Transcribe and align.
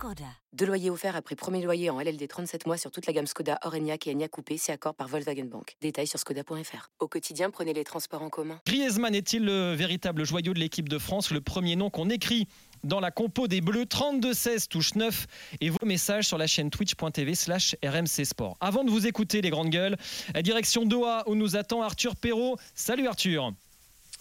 Skoda. 0.00 0.24
Deux 0.54 0.64
loyers 0.64 0.88
offerts 0.88 1.14
après 1.14 1.36
premier 1.36 1.60
loyer 1.60 1.90
en 1.90 2.00
LLD 2.00 2.26
37 2.26 2.64
mois 2.64 2.78
sur 2.78 2.90
toute 2.90 3.06
la 3.06 3.12
gamme 3.12 3.26
Skoda, 3.26 3.58
Orenia 3.64 3.96
et 4.06 4.10
Enya 4.10 4.28
Coupé, 4.28 4.56
c'est 4.56 4.72
accord 4.72 4.94
par 4.94 5.08
Volkswagen 5.08 5.44
Bank. 5.44 5.76
Détails 5.82 6.06
sur 6.06 6.18
skoda.fr. 6.18 6.88
Au 7.00 7.06
quotidien, 7.06 7.50
prenez 7.50 7.74
les 7.74 7.84
transports 7.84 8.22
en 8.22 8.30
commun. 8.30 8.58
Griezmann 8.66 9.14
est-il 9.14 9.44
le 9.44 9.74
véritable 9.74 10.24
joyau 10.24 10.54
de 10.54 10.58
l'équipe 10.58 10.88
de 10.88 10.96
France 10.96 11.30
Le 11.30 11.42
premier 11.42 11.76
nom 11.76 11.90
qu'on 11.90 12.08
écrit 12.08 12.48
dans 12.82 12.98
la 12.98 13.10
compo 13.10 13.46
des 13.46 13.60
Bleus? 13.60 13.84
32-16 13.84 14.68
touche 14.68 14.94
9 14.94 15.26
et 15.60 15.68
vos 15.68 15.84
messages 15.84 16.26
sur 16.26 16.38
la 16.38 16.46
chaîne 16.46 16.70
twitch.tv 16.70 17.34
slash 17.34 17.76
RMC 17.84 18.24
Sport. 18.24 18.56
Avant 18.60 18.84
de 18.84 18.90
vous 18.90 19.06
écouter 19.06 19.42
les 19.42 19.50
grandes 19.50 19.68
gueules, 19.68 19.98
la 20.34 20.40
direction 20.40 20.86
Doha 20.86 21.24
où 21.26 21.34
nous 21.34 21.56
attend 21.56 21.82
Arthur 21.82 22.16
Perrault. 22.16 22.56
Salut 22.74 23.06
Arthur 23.06 23.52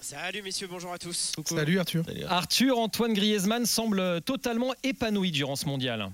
Salut 0.02 0.41
messieurs, 0.41 0.67
bonjour 0.70 0.94
à 0.94 0.98
tous. 0.98 1.34
Salut 1.45 1.77
Arthur. 1.77 2.05
Arthur, 2.30 2.80
Antoine 2.80 3.13
Griezmann 3.13 3.66
semble 3.66 4.21
totalement 4.21 4.73
épanoui 4.84 5.31
durant 5.31 5.57
ce 5.57 5.66
mondial. 5.66 6.09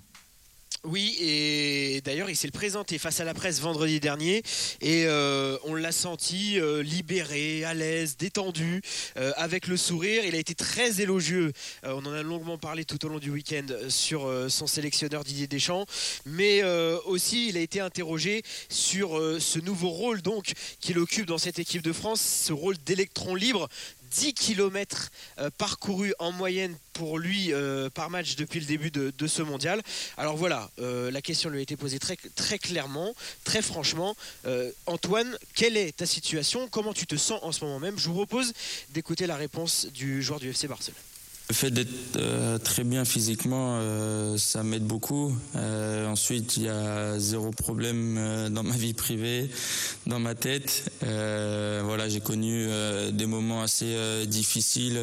Oui, 0.83 1.15
et 1.19 2.01
d'ailleurs, 2.01 2.29
il 2.29 2.35
s'est 2.35 2.51
présenté 2.51 2.99
face 2.99 3.19
à 3.19 3.23
la 3.23 3.33
presse 3.33 3.59
vendredi 3.59 3.99
dernier 3.99 4.43
et 4.81 5.05
euh, 5.07 5.57
on 5.63 5.73
l'a 5.73 5.91
senti 5.91 6.59
euh, 6.59 6.83
libéré, 6.83 7.63
à 7.63 7.73
l'aise, 7.73 8.17
détendu, 8.17 8.81
euh, 9.17 9.31
avec 9.35 9.67
le 9.67 9.77
sourire. 9.77 10.23
Il 10.25 10.35
a 10.35 10.37
été 10.37 10.53
très 10.53 11.01
élogieux. 11.01 11.53
on 11.83 12.05
en 12.05 12.13
a 12.13 12.21
longuement 12.21 12.57
parlé 12.57 12.85
tout 12.85 13.03
au 13.05 13.09
long 13.09 13.17
du 13.17 13.31
week-end 13.31 13.65
sur 13.89 14.31
son 14.49 14.67
sélectionneur 14.67 15.23
Didier 15.23 15.47
Deschamps, 15.47 15.85
mais 16.25 16.63
aussi 17.05 17.49
il 17.49 17.57
a 17.57 17.61
été 17.61 17.79
interrogé 17.79 18.43
sur 18.69 19.19
ce 19.39 19.59
nouveau 19.59 19.89
rôle 19.89 20.21
qu'il 20.79 20.99
occupe 20.99 21.25
dans 21.25 21.37
cette 21.37 21.59
équipe 21.59 21.81
de 21.81 21.93
France, 21.93 22.21
ce 22.21 22.53
rôle 22.53 22.77
d'électron 22.85 23.35
libre 23.35 23.69
10 24.11 24.33
km 24.33 25.11
euh, 25.39 25.49
parcourus 25.57 26.13
en 26.19 26.31
moyenne 26.31 26.77
pour 26.93 27.19
lui 27.19 27.51
euh, 27.51 27.89
par 27.89 28.09
match 28.09 28.35
depuis 28.35 28.59
le 28.59 28.65
début 28.65 28.91
de, 28.91 29.27
ce 29.27 29.41
mondial. 29.41 29.81
Alors 30.17 30.37
voilà, 30.37 30.69
euh, 30.79 31.11
la 31.11 31.21
question 31.21 31.49
lui 31.49 31.59
a 31.59 31.61
été 31.61 31.75
posée 31.75 31.99
très, 31.99 32.17
très 32.35 32.59
clairement, 32.59 33.13
très 33.43 33.61
franchement. 33.61 34.15
Antoine, 34.85 35.37
quelle 35.55 35.77
est 35.77 35.97
ta 35.97 36.05
situation? 36.05 36.67
Comment 36.67 36.93
tu 36.93 37.07
te 37.07 37.15
sens 37.15 37.39
en 37.43 37.51
ce 37.51 37.63
moment 37.65 37.79
même? 37.79 37.97
Je 37.97 38.07
vous 38.07 38.15
propose 38.15 38.53
d'écouter 38.91 39.27
la 39.27 39.35
réponse 39.35 39.87
du 39.87 40.21
joueur 40.21 40.39
du 40.39 40.49
FC 40.49 40.67
Barcelone. 40.67 40.95
Le 41.47 41.53
fait 41.53 41.69
d'être 41.69 41.89
euh, 42.15 42.57
très 42.57 42.83
bien 42.83 43.05
physiquement, 43.05 43.77
euh, 43.79 44.35
ça 44.35 44.63
m'aide 44.63 44.85
beaucoup. 44.85 45.31
Euh, 45.55 46.07
ensuite, 46.07 46.57
il 46.57 46.63
y 46.63 46.69
a 46.69 47.19
zéro 47.19 47.51
problème 47.51 48.49
dans 48.49 48.63
ma 48.63 48.75
vie 48.75 48.95
privée, 48.95 49.51
dans 50.07 50.17
ma 50.17 50.33
tête. 50.33 50.91
voilà, 51.01 52.09
j'ai 52.09 52.19
connu 52.19 52.67
des 53.11 53.25
moments 53.27 53.61
assez 53.61 53.95
difficiles, 54.25 54.99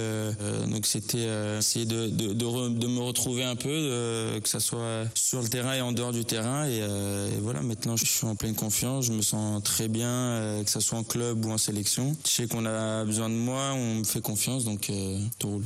donc 0.69 0.87
c'était 0.87 1.29
essayer 1.59 1.87
de, 1.87 2.09
de, 2.09 2.33
de, 2.33 2.87
me 2.87 3.01
retrouver 3.01 3.45
un 3.45 3.55
peu, 3.57 4.41
que 4.43 4.49
ça 4.49 4.59
soit 4.59 5.05
sur 5.15 5.43
le 5.43 5.49
terrain 5.49 5.75
et 5.75 5.81
en 5.81 5.93
dehors 5.93 6.13
du 6.13 6.25
terrain. 6.25 6.67
Et, 6.67 6.79
et, 6.79 7.41
voilà, 7.41 7.63
maintenant, 7.63 7.97
je 7.97 8.05
suis 8.05 8.27
en 8.27 8.35
pleine 8.35 8.55
confiance, 8.55 9.07
je 9.07 9.13
me 9.13 9.23
sens 9.23 9.63
très 9.63 9.89
bien, 9.89 10.61
que 10.65 10.71
ça 10.71 10.81
soit 10.81 10.99
en 10.99 11.05
club 11.05 11.45
ou 11.45 11.51
en 11.53 11.59
sélection. 11.59 12.17
Je 12.27 12.31
sais 12.31 12.47
qu'on 12.49 12.67
a 12.67 13.05
besoin 13.05 13.29
de 13.29 13.35
moi, 13.35 13.73
on 13.75 13.97
me 13.97 14.05
fait 14.05 14.21
confiance, 14.23 14.65
donc 14.65 14.91
tout 15.39 15.49
roule. 15.49 15.65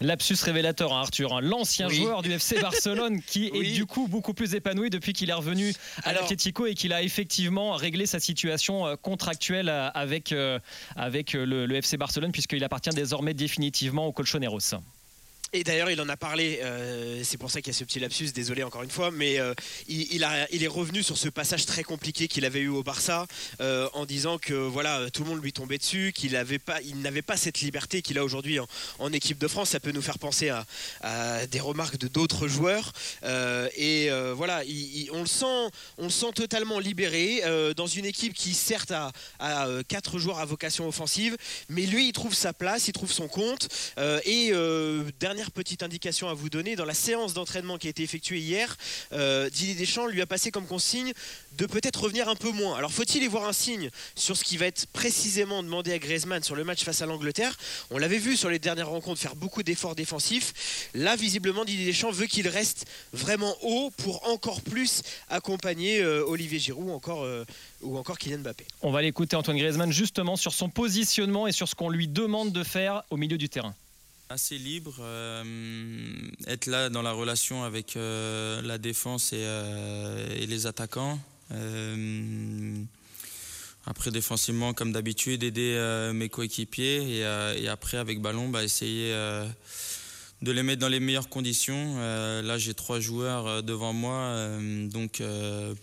Lapsus 0.00 0.36
révélateur, 0.42 0.92
hein, 0.92 1.00
Arthur, 1.00 1.34
hein. 1.34 1.40
l'ancien 1.40 1.88
joueur 1.88 2.22
du 2.22 2.32
FC 2.32 2.58
Barcelone 2.60 3.20
qui 3.22 3.46
est 3.48 3.72
du 3.72 3.86
coup 3.86 4.06
beaucoup 4.06 4.34
plus 4.34 4.54
épanoui 4.54 4.90
depuis 4.90 5.12
qu'il 5.12 5.30
est 5.30 5.34
revenu 5.34 5.72
à 6.04 6.12
l'Atlético 6.12 6.66
et 6.66 6.74
qu'il 6.74 6.92
a 6.92 7.02
effectivement 7.02 7.72
réglé 7.72 8.06
sa 8.06 8.20
situation 8.20 8.86
euh, 8.86 8.96
contractuelle 8.96 9.68
euh, 9.68 9.90
avec, 9.94 10.32
euh, 10.32 10.58
avec 10.96 11.32
le, 11.32 11.66
le 11.66 11.74
FC 11.76 11.96
Barcelone 11.96 12.32
puisqu'il 12.32 12.62
appartient 12.62 12.90
désormais 12.90 13.34
définitivement 13.34 14.06
au 14.06 14.12
Colchoneros. 14.12 14.58
Et 15.54 15.64
d'ailleurs, 15.64 15.90
il 15.90 15.98
en 16.02 16.08
a 16.10 16.16
parlé, 16.18 16.60
euh, 16.62 17.22
c'est 17.24 17.38
pour 17.38 17.50
ça 17.50 17.62
qu'il 17.62 17.72
y 17.72 17.76
a 17.76 17.78
ce 17.78 17.84
petit 17.84 18.00
lapsus, 18.00 18.32
désolé 18.32 18.62
encore 18.64 18.82
une 18.82 18.90
fois, 18.90 19.10
mais 19.10 19.38
euh, 19.38 19.54
il, 19.88 20.22
est 20.22 20.66
revenu 20.66 21.02
sur 21.02 21.16
ce 21.16 21.30
passage 21.30 21.64
très 21.64 21.82
compliqué 21.82 22.28
qu'il 22.28 22.44
avait 22.44 22.60
eu 22.60 22.68
au 22.68 22.82
Barça 22.82 23.26
euh, 23.62 23.88
en 23.94 24.04
disant 24.04 24.36
que 24.36 24.52
voilà, 24.52 25.08
tout 25.10 25.24
le 25.24 25.30
monde 25.30 25.42
lui 25.42 25.54
tombait 25.54 25.78
dessus, 25.78 26.12
qu'il 26.14 26.32
n'avait 26.32 26.58
pas, 26.58 27.36
cette 27.38 27.60
liberté 27.60 28.02
qu'il 28.02 28.18
a 28.18 28.24
aujourd'hui 28.24 28.58
en, 28.98 29.12
équipe 29.12 29.38
de 29.38 29.48
France. 29.48 29.70
Ça 29.70 29.80
peut 29.80 29.90
nous 29.90 30.02
faire 30.02 30.18
penser 30.18 30.50
à, 30.50 31.46
des 31.46 31.60
remarques 31.60 31.96
de 31.96 32.08
d'autres 32.08 32.46
joueurs. 32.46 32.92
et 33.24 34.10
voilà, 34.34 34.62
on, 35.12 35.20
le 35.20 35.26
sent, 35.26 35.70
on 35.96 36.04
le 36.04 36.10
sent 36.10 36.32
totalement 36.34 36.78
libéré 36.78 37.42
dans 37.74 37.86
une 37.86 38.04
équipe 38.04 38.34
qui 38.34 38.52
certes 38.52 38.92
a, 38.92 39.12
quatre 39.88 40.18
joueurs 40.18 40.40
à 40.40 40.44
vocation 40.44 40.86
offensive, 40.86 41.38
mais 41.70 41.86
lui, 41.86 42.08
il 42.08 42.12
trouve 42.12 42.34
sa 42.34 42.52
place, 42.52 42.88
il 42.88 42.92
trouve 42.92 43.12
son 43.12 43.28
compte. 43.28 43.68
et 44.26 44.52
petite 45.46 45.82
indication 45.82 46.28
à 46.28 46.34
vous 46.34 46.50
donner, 46.50 46.76
dans 46.76 46.84
la 46.84 46.94
séance 46.94 47.34
d'entraînement 47.34 47.78
qui 47.78 47.86
a 47.86 47.90
été 47.90 48.02
effectuée 48.02 48.38
hier, 48.38 48.76
euh, 49.12 49.48
Didier 49.50 49.74
Deschamps 49.74 50.06
lui 50.06 50.20
a 50.20 50.26
passé 50.26 50.50
comme 50.50 50.66
consigne 50.66 51.12
de 51.56 51.66
peut-être 51.66 52.02
revenir 52.02 52.28
un 52.28 52.36
peu 52.36 52.50
moins. 52.50 52.76
Alors 52.76 52.92
faut-il 52.92 53.22
y 53.22 53.26
voir 53.26 53.48
un 53.48 53.52
signe 53.52 53.90
sur 54.14 54.36
ce 54.36 54.44
qui 54.44 54.56
va 54.56 54.66
être 54.66 54.86
précisément 54.88 55.62
demandé 55.62 55.92
à 55.92 55.98
Griezmann 55.98 56.42
sur 56.42 56.56
le 56.56 56.64
match 56.64 56.84
face 56.84 57.02
à 57.02 57.06
l'Angleterre? 57.06 57.56
On 57.90 57.98
l'avait 57.98 58.18
vu 58.18 58.36
sur 58.36 58.50
les 58.50 58.58
dernières 58.58 58.88
rencontres 58.88 59.20
faire 59.20 59.36
beaucoup 59.36 59.62
d'efforts 59.62 59.94
défensifs. 59.94 60.90
Là, 60.94 61.16
visiblement, 61.16 61.64
Didier 61.64 61.86
Deschamps 61.86 62.10
veut 62.10 62.26
qu'il 62.26 62.48
reste 62.48 62.86
vraiment 63.12 63.54
haut 63.62 63.90
pour 63.96 64.28
encore 64.28 64.60
plus 64.60 65.02
accompagner 65.28 66.00
euh, 66.00 66.24
Olivier 66.26 66.58
Giroud 66.58 66.90
encore, 66.90 67.22
euh, 67.22 67.44
ou 67.82 67.96
encore 67.96 68.18
Kylian 68.18 68.38
Mbappé. 68.38 68.66
On 68.82 68.90
va 68.90 69.02
l'écouter 69.02 69.36
Antoine 69.36 69.56
Griezmann 69.56 69.92
justement 69.92 70.36
sur 70.36 70.52
son 70.52 70.68
positionnement 70.68 71.46
et 71.46 71.52
sur 71.52 71.68
ce 71.68 71.74
qu'on 71.74 71.90
lui 71.90 72.08
demande 72.08 72.52
de 72.52 72.62
faire 72.62 73.02
au 73.10 73.16
milieu 73.16 73.38
du 73.38 73.48
terrain 73.48 73.74
assez 74.28 74.58
libre, 74.58 74.96
euh, 75.00 75.42
être 76.46 76.66
là 76.66 76.90
dans 76.90 77.02
la 77.02 77.12
relation 77.12 77.64
avec 77.64 77.96
euh, 77.96 78.60
la 78.62 78.78
défense 78.78 79.32
et, 79.32 79.38
euh, 79.40 80.46
les 80.46 80.66
attaquants. 80.66 81.18
après 83.86 84.10
défensivement 84.10 84.74
comme 84.74 84.92
d'habitude 84.92 85.42
aider 85.42 85.72
mes 86.12 86.28
coéquipiers 86.28 87.20
et, 87.20 87.68
après 87.68 87.96
avec 87.96 88.20
ballon 88.20 88.50
bah, 88.50 88.62
essayer 88.62 89.14
de 90.42 90.52
les 90.52 90.62
mettre 90.62 90.80
dans 90.80 90.90
les 90.90 91.00
meilleures 91.00 91.30
conditions. 91.30 91.96
là 92.42 92.58
j'ai 92.58 92.74
trois 92.74 93.00
joueurs 93.00 93.62
devant 93.62 93.94
moi 93.94 94.36
donc 94.92 95.22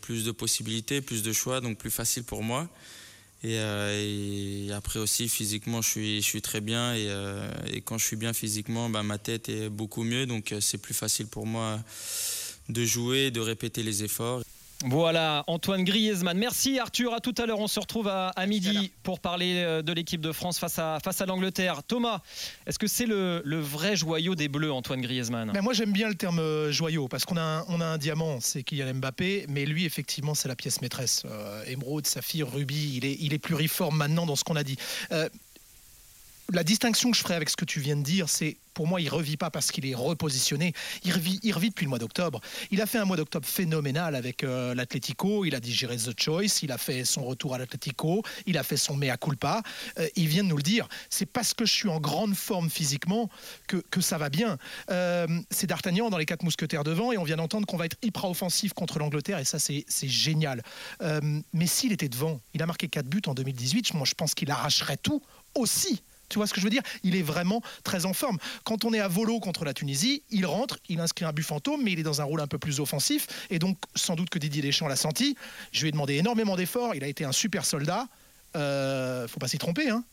plus 0.01 0.23
de 0.23 0.31
possibilités, 0.31 1.01
plus 1.01 1.23
de 1.23 1.33
choix 1.33 1.62
donc 1.62 1.79
plus 1.79 1.89
facile 1.89 2.23
pour 2.23 2.44
moi. 2.44 2.69
Euh, 3.44 4.68
et, 4.68 4.72
après 4.72 5.00
aussi, 5.00 5.29
physiquement, 5.29 5.81
je 5.81 6.19
suis, 6.22 6.41
très 6.41 6.62
bien. 6.62 6.96
Et, 6.96 7.07
euh, 7.09 7.50
et 7.72 7.81
quand 7.81 7.97
je 7.97 8.06
suis 8.06 8.16
bien 8.16 8.34
physiquement, 8.34 8.90
bah, 8.90 9.03
ma 9.03 9.18
tête 9.18 9.50
est 9.50 9.69
beaucoup 9.69 10.03
mieux. 10.03 10.25
Donc 10.25 10.51
euh, 10.51 10.62
c'est 10.62 10.78
plus 10.78 10.94
facile 10.94 11.28
pour 11.28 11.45
moi 11.45 11.79
de 12.69 12.84
jouer, 12.84 13.31
de 13.31 13.40
répéter 13.40 13.84
les 13.84 14.03
efforts. 14.03 14.41
Voilà, 14.84 15.44
Antoine 15.47 15.84
Griezmann. 15.84 16.38
Merci 16.38 16.80
Arthur, 16.80 17.13
à 17.13 17.19
tout 17.19 17.34
à 17.38 17.46
l'heure. 17.46 17.59
On 17.59 17.68
se 17.68 17.80
retrouve 17.80 18.08
à, 18.08 18.34
midi 18.46 18.91
pour 19.03 19.19
parler 19.19 19.56
euh, 19.56 19.81
de 19.81 19.94
l'équipe 19.94 20.22
de 20.22 20.31
France 20.31 20.59
face 20.59 20.78
à, 20.80 21.00
face 21.03 21.22
à 21.22 21.25
l'Angleterre. 21.25 21.81
Thomas, 21.84 22.22
est-ce 22.68 22.78
que 22.78 22.88
c'est 22.88 23.06
le, 23.06 23.41
vrai 23.59 23.96
joyau 23.96 24.36
des 24.36 24.47
Bleus, 24.47 24.72
Antoine 24.72 25.02
Griezmann? 25.02 25.52
Ben 25.53 25.62
Moi 25.62 25.74
j'aime 25.74 25.91
bien 25.91 26.09
le 26.09 26.16
terme 26.16 26.40
euh, 26.40 26.72
joyau 26.72 27.08
parce 27.08 27.25
qu'on 27.25 27.38
a, 27.38 27.41
un, 27.41 27.66
on 27.69 27.80
a 27.80 27.86
un 27.86 27.97
diamant, 27.97 28.40
c'est 28.41 28.63
Kylian 28.63 28.96
Mbappé, 28.96 29.46
mais 29.50 29.66
lui 29.66 29.86
effectivement 29.86 30.36
c'est 30.36 30.47
la 30.47 30.56
pièce 30.56 30.81
maîtresse. 30.81 31.24
Euh, 31.25 31.63
Émeraude, 31.68 32.06
Saphir, 32.06 32.52
Ruby, 32.52 32.97
il 32.97 33.06
est, 33.06 33.18
il 33.19 33.34
est 33.34 33.40
pluriforme 33.40 33.97
maintenant 33.97 34.25
dans 34.25 34.36
ce 34.36 34.44
qu'on 34.44 34.56
a 34.56 34.63
dit 34.63 34.78
la 36.53 36.63
distinction 36.63 37.11
que 37.11 37.17
je 37.17 37.22
ferai 37.22 37.36
avec 37.36 37.50
ce 37.50 37.56
que 37.56 37.65
tu 37.65 37.80
viens 37.80 37.95
de 37.95 38.03
dire, 38.03 38.30
c'est 38.30 38.57
pour 38.75 38.88
moi, 38.88 39.00
il 39.01 39.09
revit 39.09 39.38
pas 39.38 39.50
parce 39.50 39.71
qu'il 39.71 39.86
est 39.88 39.95
repositionné. 39.95 40.74
Il 41.06 41.13
revit, 41.13 41.39
il 41.44 41.53
revit 41.53 41.69
depuis 41.69 41.86
le 41.86 41.89
mois 41.89 41.97
d'octobre. 41.97 42.42
Il 42.71 42.81
a 42.81 42.86
fait 42.86 42.97
un 42.97 43.06
mois 43.06 43.15
d'octobre 43.15 43.47
phénoménal 43.47 44.15
avec 44.15 44.44
euh, 44.44 44.75
l'Atlético. 44.75 45.45
Il 45.45 45.56
a 45.56 45.62
digéré 45.62 45.95
The 45.95 46.19
Choice. 46.19 46.59
Il 46.62 46.74
a 46.74 46.77
fait 46.77 47.06
son 47.06 47.24
retour 47.24 47.56
à 47.56 47.57
l'Atlético. 47.57 48.21
Il 48.45 48.57
a 48.57 48.63
fait 48.63 48.75
son 48.75 48.97
mea 48.97 49.15
culpa. 49.15 49.63
Euh, 49.97 50.07
il 50.18 50.27
vient 50.27 50.44
de 50.44 50.50
nous 50.50 50.57
le 50.57 50.62
dire. 50.62 50.89
C'est 51.09 51.25
parce 51.25 51.53
que 51.53 51.65
je 51.65 51.74
suis 51.74 51.88
en 51.88 52.01
grande 52.01 52.36
forme 52.36 52.69
physiquement 52.69 53.30
que, 53.68 53.77
que 53.77 54.01
ça 54.01 54.18
va 54.18 54.30
bien. 54.30 54.57
Euh, 54.91 55.25
c'est 55.50 55.68
D'Artagnan 55.68 56.09
dans 56.09 56.18
les 56.18 56.25
quatre 56.25 56.44
mousquetaires 56.44 56.83
devant 56.83 57.13
et 57.13 57.18
on 57.18 57.24
vient 57.24 57.38
d'entendre 57.38 57.65
qu'on 57.65 57.77
va 57.77 57.86
être 57.86 57.98
hyper 58.03 58.25
offensif 58.25 58.74
contre 58.74 59.00
l'Angleterre 59.00 59.39
et 59.39 59.45
ça, 59.45 59.57
c'est 59.57 59.86
génial. 60.07 60.62
mais 61.53 61.68
s'il 61.68 61.94
était 61.94 62.09
devant, 62.09 62.41
il 62.53 62.62
a 62.62 62.65
marqué 62.65 62.89
quatre 62.89 63.07
buts 63.07 63.21
en 63.25 63.33
2018. 63.33 63.94
Moi, 63.94 64.06
je 64.06 64.13
pense 64.15 64.36
qu'il 64.36 64.51
arracherait 64.51 64.98
tout 64.98 65.21
aussi. 65.56 66.01
Tu 66.30 66.38
vois 66.38 66.48
ce 66.48 66.54
que 66.54 66.60
je 66.60 66.66
veux 66.66 66.72
dire? 66.72 66.83
Il 67.04 67.16
est 67.16 67.22
vraiment 67.22 67.62
très 67.83 68.06
en 68.06 68.13
forme. 68.13 68.38
Quand 68.63 68.86
on 68.86 68.94
est 68.94 69.00
à 69.00 69.07
volo 69.07 69.39
contre 69.39 69.66
la 69.66 69.74
Tunisie, 69.74 70.24
il 70.31 70.45
rentre, 70.45 70.80
il 70.89 71.00
inscrit 71.00 71.25
un 71.25 71.33
but 71.33 71.44
fantôme, 71.44 71.83
mais 71.83 71.92
il 71.92 72.00
est 72.00 72.04
dans 72.04 72.22
un 72.22 72.24
rôle 72.24 72.42
un 72.42 72.48
peu 72.48 72.57
plus 72.57 72.80
offensif. 72.80 73.27
Et 73.50 73.60
donc, 73.60 73.77
sans 73.95 74.16
doute 74.16 74.30
que 74.30 74.39
Didier 74.39 74.62
Deschamps 74.62 74.88
l'a 74.88 74.95
senti. 74.95 75.36
Je 75.72 75.81
lui 75.81 75.89
ai 75.89 75.92
demandé 75.92 76.16
énormément 76.16 76.56
d'efforts. 76.56 76.95
Il 76.95 77.04
a 77.04 77.07
été 77.07 77.25
un 77.25 77.31
super 77.31 77.66
soldat. 77.66 78.07
Euh, 78.56 79.27
faut 79.27 79.39
pas 79.39 79.48
s'y 79.48 79.57
tromper. 79.57 79.89
Hein. 79.89 80.04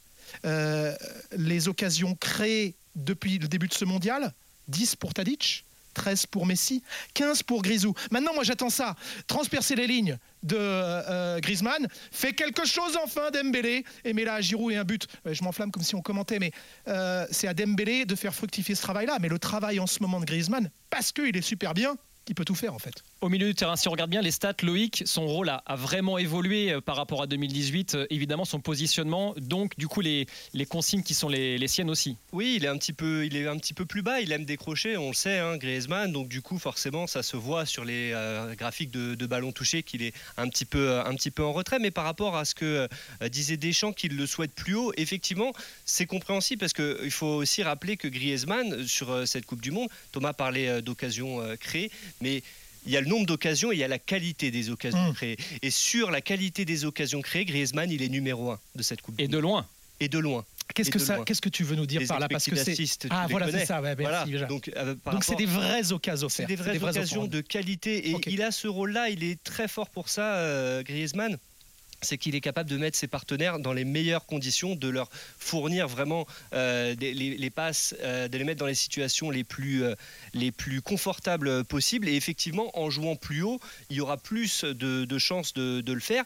Euh, 0.44 0.94
les 1.36 1.68
occasions 1.68 2.14
créées 2.16 2.74
depuis 2.96 3.38
le 3.38 3.48
début 3.48 3.68
de 3.68 3.74
ce 3.74 3.84
mondial, 3.84 4.32
10 4.68 4.96
pour 4.96 5.14
Tadic, 5.14 5.64
13 5.92 6.26
pour 6.26 6.46
Messi, 6.46 6.82
15 7.14 7.42
pour 7.42 7.62
Grisou. 7.62 7.94
Maintenant, 8.10 8.34
moi, 8.34 8.44
j'attends 8.44 8.70
ça. 8.70 8.96
Transpercer 9.26 9.74
les 9.74 9.86
lignes 9.86 10.18
de 10.42 10.56
euh, 10.58 11.38
Griezmann, 11.40 11.86
fait 12.10 12.32
quelque 12.32 12.66
chose 12.66 12.98
enfin 13.02 13.30
Dembélé, 13.30 13.84
et 14.04 14.12
met 14.12 14.24
là 14.24 14.40
Giroud 14.40 14.72
et 14.72 14.76
un 14.76 14.84
but. 14.84 15.06
je 15.24 15.42
m'enflamme 15.44 15.70
comme 15.70 15.82
si 15.82 15.94
on 15.94 16.02
commentait, 16.02 16.38
mais 16.38 16.50
euh, 16.88 17.26
c'est 17.30 17.46
à 17.46 17.54
Dembélé 17.54 18.04
de 18.04 18.14
faire 18.14 18.34
fructifier 18.34 18.74
ce 18.74 18.82
travail-là. 18.82 19.18
Mais 19.20 19.28
le 19.28 19.38
travail 19.38 19.78
en 19.78 19.86
ce 19.86 20.00
moment 20.00 20.20
de 20.20 20.24
Griezmann, 20.24 20.70
parce 20.90 21.12
qu'il 21.12 21.36
est 21.36 21.42
super 21.42 21.74
bien, 21.74 21.96
il 22.28 22.34
peut 22.34 22.44
tout 22.44 22.54
faire 22.54 22.74
en 22.74 22.78
fait. 22.78 23.02
Au 23.22 23.28
milieu 23.28 23.46
du 23.46 23.54
terrain, 23.54 23.76
si 23.76 23.86
on 23.86 23.92
regarde 23.92 24.10
bien 24.10 24.20
les 24.20 24.32
stats, 24.32 24.56
Loïc, 24.62 25.04
son 25.06 25.28
rôle 25.28 25.48
a, 25.48 25.76
vraiment 25.76 26.18
évolué 26.18 26.72
euh, 26.72 26.80
par 26.80 26.96
rapport 26.96 27.22
à 27.22 27.28
2018. 27.28 27.94
Euh, 27.94 28.06
évidemment, 28.10 28.44
son 28.44 28.58
positionnement, 28.58 29.32
donc 29.36 29.78
du 29.78 29.86
coup 29.86 30.00
les, 30.00 30.26
consignes 30.68 31.04
qui 31.04 31.14
sont 31.14 31.28
les, 31.28 31.68
siennes 31.68 31.88
aussi. 31.88 32.16
Oui, 32.32 32.54
il 32.56 32.64
est 32.64 32.68
un 32.68 32.76
petit 32.76 32.92
peu, 32.92 33.24
il 33.24 33.36
est 33.36 33.46
un 33.46 33.56
petit 33.58 33.74
peu 33.74 33.86
plus 33.86 34.02
bas. 34.02 34.20
Il 34.20 34.32
aime 34.32 34.44
décrocher, 34.44 34.96
on 34.96 35.06
le 35.06 35.14
sait, 35.14 35.38
hein, 35.38 35.56
Griezmann. 35.56 36.10
Donc 36.10 36.26
du 36.26 36.42
coup, 36.42 36.58
forcément, 36.58 37.06
ça 37.06 37.22
se 37.22 37.36
voit 37.36 37.64
sur 37.64 37.84
les 37.84 38.10
euh, 38.12 38.56
graphiques 38.56 38.90
de, 38.90 39.14
de 39.14 39.26
ballon 39.26 39.52
touché 39.52 39.84
qu'il 39.84 40.02
est 40.02 40.14
un 40.36 40.48
petit 40.48 40.64
peu, 40.64 40.98
un 40.98 41.14
petit 41.14 41.30
peu 41.30 41.44
en 41.44 41.52
retrait. 41.52 41.78
Mais 41.78 41.92
par 41.92 42.02
rapport 42.02 42.34
à 42.34 42.44
ce 42.44 42.56
que 42.56 42.88
disait 43.30 43.56
Deschamps, 43.56 43.92
qu'il 43.92 44.16
le 44.16 44.26
souhaite 44.26 44.52
plus 44.52 44.74
haut, 44.74 44.92
effectivement, 44.96 45.52
c'est 45.84 46.06
compréhensible 46.06 46.58
parce 46.58 46.72
qu'il 46.72 47.12
faut 47.12 47.36
aussi 47.36 47.62
rappeler 47.62 47.96
que 47.96 48.08
Griezmann 48.08 48.84
sur 48.84 49.28
cette 49.28 49.46
Coupe 49.46 49.62
du 49.62 49.70
Monde, 49.70 49.88
Thomas 50.10 50.32
parlait 50.32 50.82
d'occasions 50.82 51.40
créées, 51.60 51.92
mais 52.20 52.42
il 52.86 52.92
y 52.92 52.96
a 52.96 53.00
le 53.00 53.06
nombre 53.06 53.26
d'occasions 53.26 53.72
et 53.72 53.76
il 53.76 53.78
y 53.78 53.84
a 53.84 53.88
la 53.88 53.98
qualité 53.98 54.50
des 54.50 54.70
occasions 54.70 55.10
mmh. 55.10 55.14
créées. 55.14 55.36
Et 55.62 55.70
sur 55.70 56.10
la 56.10 56.20
qualité 56.20 56.64
des 56.64 56.84
occasions 56.84 57.20
créées, 57.20 57.44
Griezmann, 57.44 57.90
il 57.90 58.02
est 58.02 58.08
numéro 58.08 58.50
un 58.50 58.58
de 58.74 58.82
cette 58.82 59.02
Coupe. 59.02 59.14
Et 59.18 59.28
de 59.28 59.38
loin. 59.38 59.66
Et 60.00 60.08
de 60.08 60.18
loin. 60.18 60.44
Qu'est-ce 60.74 60.90
que 60.90 60.98
ça 60.98 61.18
Qu'est-ce 61.24 61.40
que 61.40 61.48
tu 61.48 61.64
veux 61.64 61.76
nous 61.76 61.86
dire 61.86 62.02
par 62.08 62.18
là 62.18 62.28
Parce 62.28 62.46
que 62.46 62.56
c'est 62.56 62.76
ah 63.10 63.26
voilà 63.28 63.50
c'est 63.50 63.66
ça. 63.66 63.80
Donc 64.46 64.70
euh, 64.76 64.94
c'est 65.20 65.36
des 65.36 65.46
vraies 65.46 65.92
occasions 65.92 66.26
offertes. 66.26 66.48
Des 66.48 66.56
vraies, 66.56 66.82
occasions 66.82 67.26
de 67.26 67.40
qualité 67.40 68.10
et 68.10 68.16
il 68.26 68.42
a 68.42 68.50
ce 68.50 68.68
rôle-là. 68.68 69.10
Il 69.10 69.22
est 69.24 69.42
très 69.42 69.68
fort 69.68 69.90
pour 69.90 70.08
ça, 70.08 70.36
euh, 70.36 70.82
Griezmann 70.82 71.38
c'est 72.02 72.18
qu'il 72.18 72.34
est 72.34 72.40
capable 72.40 72.68
de 72.68 72.76
mettre 72.76 72.98
ses 72.98 73.06
partenaires 73.06 73.58
dans 73.58 73.72
les 73.72 73.84
meilleures 73.84 74.26
conditions, 74.26 74.74
de 74.74 74.88
leur 74.88 75.08
fournir 75.38 75.88
vraiment 75.88 76.26
euh, 76.52 76.94
les, 77.00 77.50
passes, 77.50 77.94
euh, 78.00 78.28
de 78.28 78.38
les 78.38 78.44
mettre 78.44 78.60
dans 78.60 78.66
les 78.66 78.74
situations 78.74 79.30
les 79.30 79.44
plus, 79.44 79.84
euh, 79.84 79.94
les 80.34 80.52
plus 80.52 80.82
confortables 80.82 81.64
possibles. 81.64 82.08
Et 82.08 82.14
effectivement, 82.14 82.76
en 82.78 82.90
jouant 82.90 83.16
plus 83.16 83.42
haut, 83.42 83.60
il 83.90 83.96
y 83.96 84.00
aura 84.00 84.16
plus 84.16 84.64
de, 84.64 85.18
chances 85.18 85.54
de, 85.54 85.92
le 85.92 86.00
faire. 86.00 86.24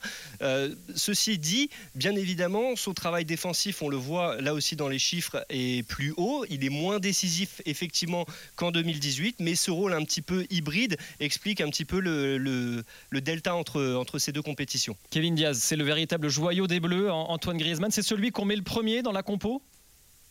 ceci 0.94 1.38
dit, 1.38 1.70
bien 1.94 2.14
évidemment, 2.14 2.76
son 2.76 2.94
travail 2.94 3.24
défensif, 3.24 3.82
on 3.82 3.88
le 3.88 3.96
voit 3.96 4.40
là 4.40 4.54
aussi 4.54 4.76
dans 4.76 4.88
les 4.88 4.98
chiffres, 4.98 5.44
est 5.50 5.86
plus 5.86 6.14
haut. 6.16 6.44
Il 6.48 6.64
est 6.64 6.70
moins 6.70 6.98
décisif 6.98 7.60
effectivement 7.66 8.26
qu'en 8.54 8.70
2018, 8.70 9.36
mais 9.40 9.54
ce 9.54 9.70
rôle 9.70 9.92
un 9.92 10.04
petit 10.04 10.22
peu 10.22 10.46
hybride 10.50 10.96
explique 11.20 11.60
un 11.60 11.68
petit 11.68 11.84
peu 11.84 12.00
le, 12.00 12.38
le 12.38 13.20
delta 13.20 13.54
entre, 13.54 13.94
entre 13.94 14.18
ces 14.18 14.32
deux 14.32 14.42
compétitions. 14.42 14.96
Kevin 15.10 15.34
Diaz, 15.34 15.65
c'est 15.66 15.76
le 15.76 15.84
véritable 15.84 16.28
joyau 16.28 16.66
des 16.66 16.80
Bleus, 16.80 17.10
Antoine 17.10 17.58
Griezmann. 17.58 17.90
C'est 17.90 18.02
celui 18.02 18.30
qu'on 18.30 18.44
met 18.44 18.56
le 18.56 18.62
premier 18.62 19.02
dans 19.02 19.12
la 19.12 19.22
compo? 19.22 19.60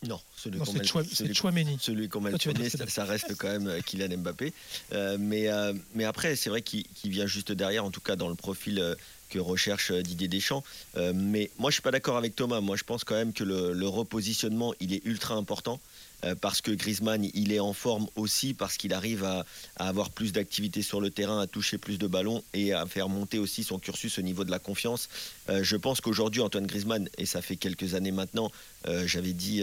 Non, 0.08 0.20
celui 0.36 0.58
qu'on 0.58 0.72
met, 0.72 0.84
celui, 0.84 1.78
celui 1.80 2.08
qu'on 2.08 2.20
met 2.20 2.30
le 2.30 2.38
premier, 2.38 2.68
ça, 2.70 3.04
reste 3.04 3.34
quand 3.36 3.48
même 3.48 3.66
euh, 3.66 3.80
Kylian 3.80 4.18
Mbappé. 4.18 4.52
Euh, 4.92 5.16
mais, 5.18 5.48
euh, 5.48 5.72
mais 5.94 6.04
après, 6.04 6.36
c'est 6.36 6.50
vrai 6.50 6.62
qu'il 6.62 6.84
vient 7.04 7.26
juste 7.26 7.52
derrière, 7.52 7.84
en 7.84 7.90
tout 7.90 8.00
cas 8.00 8.16
dans 8.16 8.28
le 8.28 8.34
profil 8.34 8.96
que 9.30 9.38
recherche 9.38 9.92
Didier 9.92 10.28
Deschamps. 10.28 10.62
mais 11.14 11.50
moi, 11.58 11.70
je 11.70 11.74
suis 11.74 11.82
pas 11.82 11.90
d'accord 11.90 12.16
avec 12.16 12.36
Thomas. 12.36 12.60
Moi, 12.60 12.76
je 12.76 12.84
pense 12.84 13.04
quand 13.04 13.16
même 13.16 13.32
que 13.32 13.44
le, 13.44 13.72
le 13.72 13.88
repositionnement, 13.88 14.72
il 14.80 14.92
est 14.92 15.04
ultra 15.04 15.34
important. 15.34 15.80
Euh, 16.24 16.34
parce 16.34 16.60
que 16.60 16.70
Griezmann, 16.70 17.28
il 17.34 17.52
est 17.52 17.60
en 17.60 17.72
forme 17.72 18.06
aussi, 18.16 18.54
parce 18.54 18.76
qu'il 18.76 18.92
arrive 18.92 19.24
à, 19.24 19.44
avoir 19.76 20.10
plus 20.10 20.32
d'activité 20.32 20.82
sur 20.82 21.00
le 21.00 21.10
terrain, 21.10 21.40
à 21.40 21.46
toucher 21.46 21.78
plus 21.78 21.98
de 21.98 22.06
ballons 22.06 22.42
et 22.54 22.72
à 22.72 22.86
faire 22.86 23.08
monter 23.08 23.38
aussi 23.38 23.64
son 23.64 23.78
cursus 23.78 24.18
au 24.18 24.22
niveau 24.22 24.44
de 24.44 24.50
la 24.50 24.58
confiance. 24.58 25.08
Euh, 25.48 25.62
je 25.62 25.76
pense 25.76 26.00
qu'aujourd'hui, 26.00 26.40
Antoine 26.40 26.66
Griezmann, 26.66 27.08
et 27.18 27.26
ça 27.26 27.42
fait 27.42 27.56
quelques 27.56 27.94
années 27.94 28.12
maintenant, 28.12 28.50
euh, 28.86 29.06
j'avais 29.06 29.32
dit 29.32 29.62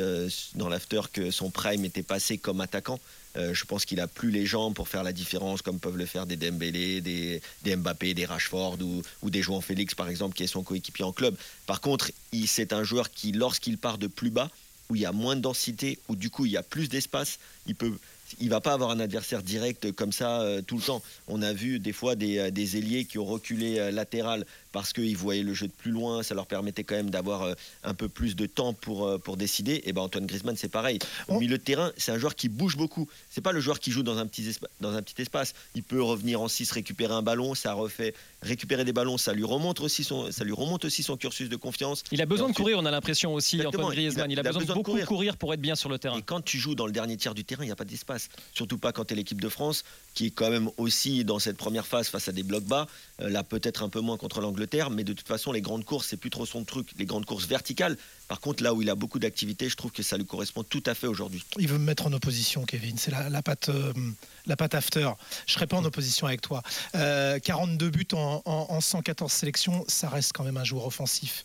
dans 0.55 0.69
l'after 0.69 1.01
que 1.11 1.31
son 1.31 1.49
prime 1.49 1.85
était 1.85 2.03
passé 2.03 2.37
comme 2.37 2.61
attaquant. 2.61 2.99
je 3.35 3.65
pense 3.65 3.85
qu'il 3.85 3.99
a 3.99 4.07
plus 4.07 4.29
les 4.29 4.45
jambes 4.45 4.75
pour 4.75 4.87
faire 4.87 5.03
la 5.03 5.11
différence, 5.11 5.61
comme 5.61 5.79
peuvent 5.79 5.97
le 5.97 6.05
faire 6.05 6.25
des 6.25 6.35
Dembélé, 6.35 7.01
des, 7.01 7.41
Mbappé, 7.65 8.13
des 8.13 8.25
Rashford 8.25 8.77
ou, 8.81 9.01
ou 9.21 9.29
des 9.29 9.41
João 9.41 9.61
Félix, 9.61 9.95
par 9.95 10.07
exemple, 10.07 10.35
qui 10.35 10.43
est 10.43 10.47
son 10.47 10.63
coéquipier 10.63 11.05
en 11.05 11.11
club. 11.11 11.35
Par 11.65 11.81
contre, 11.81 12.11
c'est 12.45 12.73
un 12.73 12.83
joueur 12.83 13.09
qui, 13.09 13.31
lorsqu'il 13.31 13.77
part 13.77 13.97
de 13.97 14.07
plus 14.07 14.29
bas, 14.29 14.49
où 14.93 14.95
il 14.95 15.01
y 15.01 15.05
a 15.07 15.11
moins 15.11 15.35
de 15.35 15.41
densité, 15.41 15.97
où 16.07 16.15
du 16.15 16.29
coup 16.29 16.45
il 16.45 16.51
y 16.51 16.57
a 16.57 16.61
plus 16.61 16.87
d'espace, 16.87 17.39
il 17.65 17.73
peut 17.73 17.97
il 18.39 18.49
va 18.49 18.61
pas 18.61 18.73
avoir 18.73 18.91
un 18.91 18.99
adversaire 18.99 19.43
direct 19.43 19.91
comme 19.91 20.11
ça 20.11 20.41
euh, 20.41 20.61
tout 20.61 20.77
le 20.77 20.83
temps. 20.83 21.01
On 21.27 21.41
a 21.41 21.53
vu 21.53 21.79
des 21.79 21.93
fois 21.93 22.15
des, 22.15 22.37
euh, 22.37 22.51
des 22.51 22.77
ailiers 22.77 23.05
qui 23.05 23.19
ont 23.19 23.25
reculé 23.25 23.79
euh, 23.79 23.91
latéral 23.91 24.45
parce 24.73 24.91
qu'ils 24.91 25.15
voyaient 25.15 25.43
le 25.43 25.53
jeu 25.53 25.67
de 25.67 25.71
plus 25.71 25.91
loin, 25.91 26.23
ça 26.23 26.35
leur 26.35 26.47
permettait 26.47 26.83
quand 26.83 26.95
même 26.95 27.11
d'avoir 27.11 27.43
euh, 27.43 27.53
un 27.83 27.93
peu 27.93 28.09
plus 28.09 28.35
de 28.35 28.47
temps 28.47 28.73
pour, 28.73 29.07
euh, 29.07 29.17
pour 29.19 29.37
décider. 29.37 29.83
Et 29.85 29.93
ben 29.93 30.01
Antoine 30.01 30.25
Griezmann, 30.25 30.57
c'est 30.57 30.67
pareil. 30.67 30.99
Au 31.29 31.39
milieu 31.39 31.57
de 31.57 31.63
terrain, 31.63 31.91
c'est 31.95 32.11
un 32.11 32.17
joueur 32.17 32.35
qui 32.35 32.49
bouge 32.49 32.75
beaucoup. 32.75 33.07
C'est 33.29 33.41
pas 33.41 33.51
le 33.51 33.61
joueur 33.61 33.79
qui 33.79 33.91
joue 33.91 34.03
dans 34.03 34.17
un 34.17 34.25
petit, 34.25 34.57
dans 34.81 34.93
un 34.93 35.01
petit 35.01 35.21
espace. 35.21 35.53
Il 35.75 35.83
peut 35.83 36.01
revenir 36.01 36.41
en 36.41 36.47
6, 36.47 36.71
récupérer 36.71 37.13
un 37.13 37.21
ballon, 37.21 37.53
ça 37.53 37.73
refait 37.73 38.13
récupérer 38.41 38.83
des 38.83 38.93
ballons, 38.93 39.17
ça 39.17 39.33
lui 39.33 39.45
remonte 39.45 39.79
aussi 39.79 40.03
son, 40.03 40.31
ça 40.31 40.43
lui 40.43 40.51
remonte 40.51 40.83
aussi 40.83 41.01
son 41.01 41.17
cursus 41.17 41.47
de 41.49 41.55
confiance. 41.55 42.03
Il 42.11 42.21
a 42.21 42.25
besoin 42.25 42.49
de 42.49 42.53
courir, 42.53 42.77
on 42.77 42.85
a 42.85 42.91
l'impression 42.91 43.33
aussi, 43.33 43.65
Antoine 43.65 43.91
Griezmann. 43.91 44.29
Il 44.29 44.39
a, 44.39 44.43
besoin, 44.43 44.61
de 44.61 44.73
beaucoup 44.73 44.97
courir. 45.05 45.37
pour 45.37 45.53
être 45.53 45.61
bien 45.61 45.75
sur 45.75 45.89
le 45.89 45.97
terrain. 45.97 46.17
Et 46.17 46.21
quand 46.21 46.41
tu 46.41 46.57
joues 46.57 46.75
dans 46.75 46.85
le 46.85 46.91
dernier 46.91 47.15
tiers 47.15 47.33
du 47.33 47.45
terrain, 47.45 47.63
il 47.63 47.67
n'y 47.67 47.71
a 47.71 47.75
pas 47.75 47.85
d'espace. 47.85 48.22
Surtout 48.53 48.77
pas 48.77 48.91
quand 48.91 49.05
tu 49.05 49.13
es 49.13 49.15
l'équipe 49.15 49.41
de 49.41 49.49
France, 49.49 49.83
qui 50.13 50.27
est 50.27 50.31
quand 50.31 50.49
même 50.49 50.69
aussi 50.77 51.23
dans 51.23 51.39
cette 51.39 51.57
première 51.57 51.87
phase 51.87 52.07
face 52.07 52.27
à 52.27 52.31
des 52.31 52.43
blocs 52.43 52.63
bas. 52.63 52.87
Euh, 53.21 53.29
là, 53.29 53.43
peut-être 53.43 53.83
un 53.83 53.89
peu 53.89 53.99
moins 53.99 54.17
contre 54.17 54.41
l'Angleterre, 54.41 54.89
mais 54.89 55.03
de 55.03 55.13
toute 55.13 55.27
façon, 55.27 55.51
les 55.51 55.61
grandes 55.61 55.85
courses, 55.85 56.07
c'est 56.07 56.17
plus 56.17 56.29
trop 56.29 56.45
son 56.45 56.63
truc, 56.63 56.89
les 56.97 57.05
grandes 57.05 57.25
courses 57.25 57.47
verticales. 57.47 57.97
Par 58.27 58.39
contre, 58.39 58.63
là 58.63 58.73
où 58.73 58.81
il 58.81 58.89
a 58.89 58.95
beaucoup 58.95 59.19
d'activité, 59.19 59.69
je 59.69 59.75
trouve 59.75 59.91
que 59.91 60.03
ça 60.03 60.17
lui 60.17 60.25
correspond 60.25 60.63
tout 60.63 60.83
à 60.85 60.93
fait 60.93 61.07
aujourd'hui. 61.07 61.43
Il 61.57 61.67
veut 61.67 61.77
me 61.77 61.85
mettre 61.85 62.05
en 62.05 62.13
opposition, 62.13 62.65
Kevin. 62.65 62.97
C'est 62.97 63.11
la, 63.11 63.29
la, 63.29 63.41
patte, 63.41 63.69
euh, 63.69 63.93
la 64.45 64.55
patte 64.55 64.75
after. 64.75 65.09
Je 65.45 65.53
serai 65.53 65.67
pas 65.67 65.77
en 65.77 65.85
opposition 65.85 66.27
avec 66.27 66.41
toi. 66.41 66.61
42 66.93 67.85
euh, 67.85 67.89
buts 67.89 68.07
en, 68.13 68.81
114 68.81 69.31
sélections, 69.31 69.85
ça 69.87 70.09
reste 70.09 70.31
quand 70.33 70.43
même 70.43 70.57
un 70.57 70.63
joueur 70.63 70.85
offensif. 70.85 71.43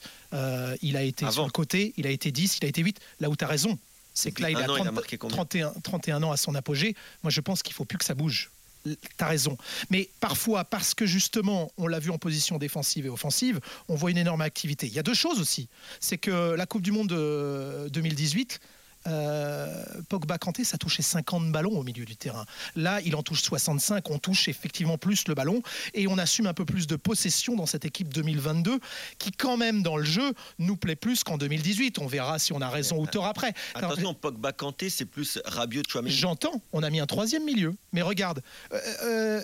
il 0.83 0.97
a 0.97 1.03
été 1.03 1.31
sur 1.31 1.45
le 1.45 1.51
côté, 1.51 1.95
il 1.97 2.07
a 2.07 2.11
été 2.11 2.33
10, 2.33 2.59
il 2.61 2.65
a 2.65 2.69
été 2.69 2.83
8. 2.83 2.99
Là 3.21 3.31
où 3.31 3.37
tu 3.37 3.45
as 3.45 3.49
raison, 3.49 3.79
c'est 4.19 4.33
que 4.33 4.43
là, 4.43 4.51
il 4.51 4.57
a, 4.57 4.67
31, 4.67 5.73
31 5.83 6.23
ans 6.25 6.33
à 6.33 6.37
son 6.37 6.55
apogée. 6.55 6.97
Moi, 7.23 7.31
je 7.31 7.41
pense 7.41 7.63
qu'il 7.63 7.75
faut 7.75 7.85
plus 7.85 7.99
que 7.99 8.05
ça 8.05 8.15
bouge 8.15 8.51
tu 8.85 8.97
as 9.19 9.27
raison. 9.27 9.59
Mais 9.91 10.09
parfois, 10.21 10.65
parce 10.65 10.95
que 10.95 11.05
justement, 11.05 11.71
on 11.77 11.89
l'a 11.89 11.99
vu 11.99 12.11
en 12.11 12.17
position 12.17 12.57
défensive 12.59 13.05
et 13.05 13.09
offensive, 13.09 13.61
on 13.89 13.97
voit 13.97 14.11
une 14.11 14.19
énorme 14.19 14.41
activité. 14.41 14.87
Il 14.87 14.93
y 14.95 14.99
a 14.99 15.03
deux 15.03 15.15
choses 15.15 15.41
aussi. 15.41 15.69
C'est 16.01 16.17
que 16.17 16.55
la 16.55 16.65
Coupe 16.65 16.83
du 16.83 16.93
Monde 16.93 17.09
2018, 17.93 18.61
euh, 19.07 19.85
Pogba 20.09 20.39
Kanté, 20.39 20.65
ça 20.65 20.79
touchait 20.79 21.03
50 21.03 21.53
ballons 21.53 21.79
au 21.79 21.83
milieu 21.83 22.05
du 22.05 22.17
terrain. 22.17 22.45
Là, 22.77 23.01
il 23.05 23.15
en 23.17 23.23
touche 23.23 23.43
65. 23.43 24.11
On 24.11 24.19
touche 24.19 24.49
effectivement 24.49 24.99
plus 24.99 25.29
le 25.29 25.35
ballon 25.35 25.63
et 25.95 26.07
on 26.09 26.19
assume 26.19 26.47
un 26.47 26.55
peu 26.55 26.65
plus 26.65 26.87
de 26.87 26.97
possession 26.97 27.55
dans 27.55 27.67
cette 27.67 27.85
équipe 27.85 28.13
2022 28.13 28.79
qui, 29.19 29.33
quand 29.33 29.57
même, 29.57 29.83
dans 29.83 29.97
le 29.97 30.05
jeu, 30.05 30.33
nous 30.59 30.77
plaît 30.77 30.97
plus 30.97 31.25
qu'en 31.25 31.39
2018. 31.39 31.99
On 31.99 32.07
verra 32.07 32.39
si 32.39 32.53
on 32.53 32.61
a 32.61 32.69
raison 32.69 32.99
ou 32.99 33.07
tort 33.07 33.27
après. 33.27 33.55
Attention, 33.75 34.15
Pogba 34.15 34.53
Kanté, 34.53 34.91
c'est 34.91 35.05
plus 35.05 35.39
Rabiot 35.45 35.83
Chouameni. 35.89 36.11
J'entends. 36.11 36.61
On 36.73 36.83
a 36.83 36.91
mis 36.91 37.01
un 37.01 37.07
troisième 37.07 37.45
milieu. 37.45 37.75
Mais 37.93 38.03
regarde, 38.03 38.43
euh, 38.73 38.81
euh, 39.03 39.43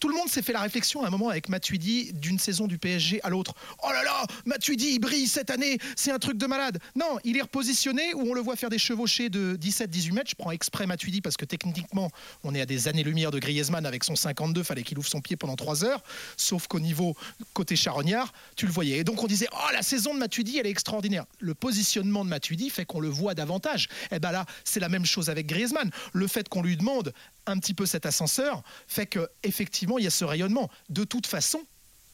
tout 0.00 0.08
le 0.08 0.14
monde 0.14 0.28
s'est 0.28 0.42
fait 0.42 0.52
la 0.52 0.60
réflexion 0.60 1.04
à 1.04 1.08
un 1.08 1.10
moment 1.10 1.28
avec 1.28 1.48
Matuidi 1.48 2.12
d'une 2.12 2.38
saison 2.38 2.66
du 2.66 2.78
PSG 2.78 3.20
à 3.22 3.30
l'autre. 3.30 3.54
Oh 3.82 3.90
là 3.90 4.02
là, 4.02 4.24
Matuidi, 4.46 4.94
il 4.94 4.98
brille 4.98 5.28
cette 5.28 5.50
année. 5.50 5.78
C'est 5.96 6.10
un 6.10 6.18
truc 6.18 6.36
de 6.36 6.46
malade. 6.46 6.78
Non, 6.96 7.18
il 7.24 7.36
est 7.36 7.42
repositionné 7.42 8.14
où 8.14 8.30
on 8.30 8.34
le 8.34 8.40
voit 8.40 8.56
faire 8.56 8.70
des 8.70 8.78
chevaux 8.94 9.28
de 9.28 9.56
17-18 9.60 10.12
mètres. 10.12 10.30
Je 10.30 10.34
prends 10.36 10.50
exprès 10.50 10.86
Matuidi 10.86 11.20
parce 11.20 11.36
que 11.36 11.44
techniquement, 11.44 12.10
on 12.42 12.54
est 12.54 12.60
à 12.60 12.66
des 12.66 12.88
années-lumière 12.88 13.30
de 13.30 13.38
Griezmann 13.38 13.86
avec 13.86 14.04
son 14.04 14.16
52. 14.16 14.62
Fallait 14.62 14.82
qu'il 14.82 14.98
ouvre 14.98 15.08
son 15.08 15.20
pied 15.20 15.36
pendant 15.36 15.56
3 15.56 15.84
heures. 15.84 16.02
Sauf 16.36 16.66
qu'au 16.66 16.80
niveau 16.80 17.16
côté 17.52 17.76
charognard, 17.76 18.32
tu 18.56 18.66
le 18.66 18.72
voyais. 18.72 18.98
Et 18.98 19.04
donc 19.04 19.22
on 19.22 19.26
disait, 19.26 19.48
oh, 19.52 19.72
la 19.72 19.82
saison 19.82 20.14
de 20.14 20.18
Matuidi, 20.18 20.58
elle 20.58 20.66
est 20.66 20.70
extraordinaire. 20.70 21.24
Le 21.40 21.54
positionnement 21.54 22.24
de 22.24 22.30
Matuidi 22.30 22.70
fait 22.70 22.84
qu'on 22.84 23.00
le 23.00 23.08
voit 23.08 23.34
davantage. 23.34 23.88
Et 24.10 24.16
eh 24.16 24.18
ben 24.18 24.32
là, 24.32 24.46
c'est 24.64 24.80
la 24.80 24.88
même 24.88 25.06
chose 25.06 25.30
avec 25.30 25.46
Griezmann. 25.46 25.90
Le 26.12 26.26
fait 26.26 26.48
qu'on 26.48 26.62
lui 26.62 26.76
demande 26.76 27.12
un 27.46 27.58
petit 27.58 27.74
peu 27.74 27.86
cet 27.86 28.06
ascenseur 28.06 28.62
fait 28.86 29.06
qu'effectivement, 29.06 29.98
il 29.98 30.04
y 30.04 30.06
a 30.06 30.10
ce 30.10 30.24
rayonnement. 30.24 30.70
De 30.88 31.04
toute 31.04 31.26
façon, 31.26 31.60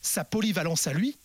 sa 0.02 0.24
polyvalence 0.24 0.86
à 0.86 0.92
lui 0.92 1.16